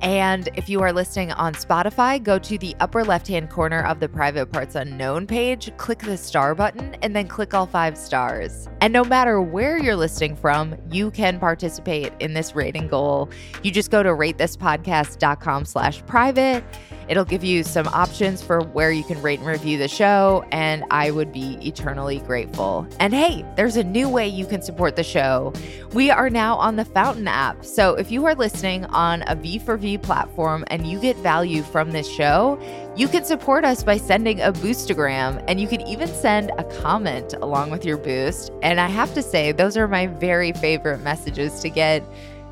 And 0.00 0.48
if 0.54 0.68
you 0.68 0.80
are 0.80 0.92
listening 0.92 1.32
on 1.32 1.54
Spotify, 1.54 2.22
go 2.22 2.38
to 2.38 2.56
the 2.56 2.74
upper 2.80 3.04
left 3.04 3.28
hand 3.28 3.50
corner 3.50 3.82
of 3.82 4.00
the 4.00 4.08
Private 4.08 4.46
Parts 4.46 4.74
Unknown 4.74 5.26
page, 5.26 5.76
click 5.76 5.98
the 5.98 6.16
star 6.16 6.54
button, 6.54 6.94
and 7.02 7.14
then 7.14 7.28
click 7.28 7.52
all 7.52 7.66
five 7.66 7.98
stars. 7.98 8.68
And 8.80 8.92
no 8.92 9.04
matter 9.04 9.42
where 9.42 9.78
you're 9.78 9.96
listening 9.96 10.36
from, 10.36 10.76
you 10.90 11.10
can 11.10 11.38
participate 11.38 12.12
in 12.18 12.32
this 12.32 12.54
rating 12.54 12.88
goal. 12.88 13.28
You 13.62 13.70
just 13.70 13.90
go 13.90 14.02
to 14.02 14.10
ratethispodcast.com 14.10 15.66
slash 15.66 16.04
private. 16.06 16.64
It'll 17.10 17.24
give 17.24 17.42
you 17.42 17.64
some 17.64 17.88
options 17.88 18.40
for 18.40 18.60
where 18.60 18.92
you 18.92 19.02
can 19.02 19.20
rate 19.20 19.40
and 19.40 19.48
review 19.48 19.78
the 19.78 19.88
show, 19.88 20.44
and 20.52 20.84
I 20.92 21.10
would 21.10 21.32
be 21.32 21.58
eternally 21.60 22.20
grateful. 22.20 22.86
And 23.00 23.12
hey, 23.12 23.44
there's 23.56 23.76
a 23.76 23.82
new 23.82 24.08
way 24.08 24.28
you 24.28 24.46
can 24.46 24.62
support 24.62 24.94
the 24.94 25.02
show. 25.02 25.52
We 25.92 26.12
are 26.12 26.30
now 26.30 26.54
on 26.54 26.76
the 26.76 26.84
Fountain 26.84 27.26
app. 27.26 27.64
So 27.64 27.94
if 27.96 28.12
you 28.12 28.24
are 28.26 28.36
listening 28.36 28.84
on 28.84 29.22
a 29.22 29.34
V4V 29.34 30.04
platform 30.04 30.62
and 30.68 30.86
you 30.86 31.00
get 31.00 31.16
value 31.16 31.64
from 31.64 31.90
this 31.90 32.08
show, 32.08 32.60
you 32.94 33.08
can 33.08 33.24
support 33.24 33.64
us 33.64 33.82
by 33.82 33.96
sending 33.96 34.40
a 34.40 34.52
boostagram, 34.52 35.44
and 35.48 35.60
you 35.60 35.66
can 35.66 35.80
even 35.88 36.06
send 36.06 36.52
a 36.58 36.64
comment 36.80 37.34
along 37.42 37.72
with 37.72 37.84
your 37.84 37.96
boost. 37.96 38.52
And 38.62 38.78
I 38.78 38.86
have 38.86 39.12
to 39.14 39.22
say, 39.22 39.50
those 39.50 39.76
are 39.76 39.88
my 39.88 40.06
very 40.06 40.52
favorite 40.52 40.98
messages 40.98 41.58
to 41.62 41.70
get 41.70 42.04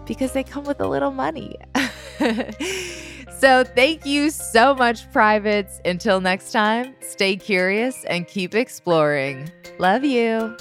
because 0.05 0.33
they 0.33 0.42
come 0.42 0.64
with 0.64 0.81
a 0.81 0.88
little 0.88 1.12
money. 1.12 1.55
So, 3.40 3.62
thank 3.62 4.05
you 4.05 4.31
so 4.31 4.74
much, 4.74 5.11
privates. 5.12 5.81
Until 5.85 6.20
next 6.20 6.51
time, 6.51 6.94
stay 7.01 7.37
curious 7.37 8.05
and 8.07 8.27
keep 8.27 8.55
exploring. 8.55 9.51
Love 9.79 10.05
you. 10.05 10.57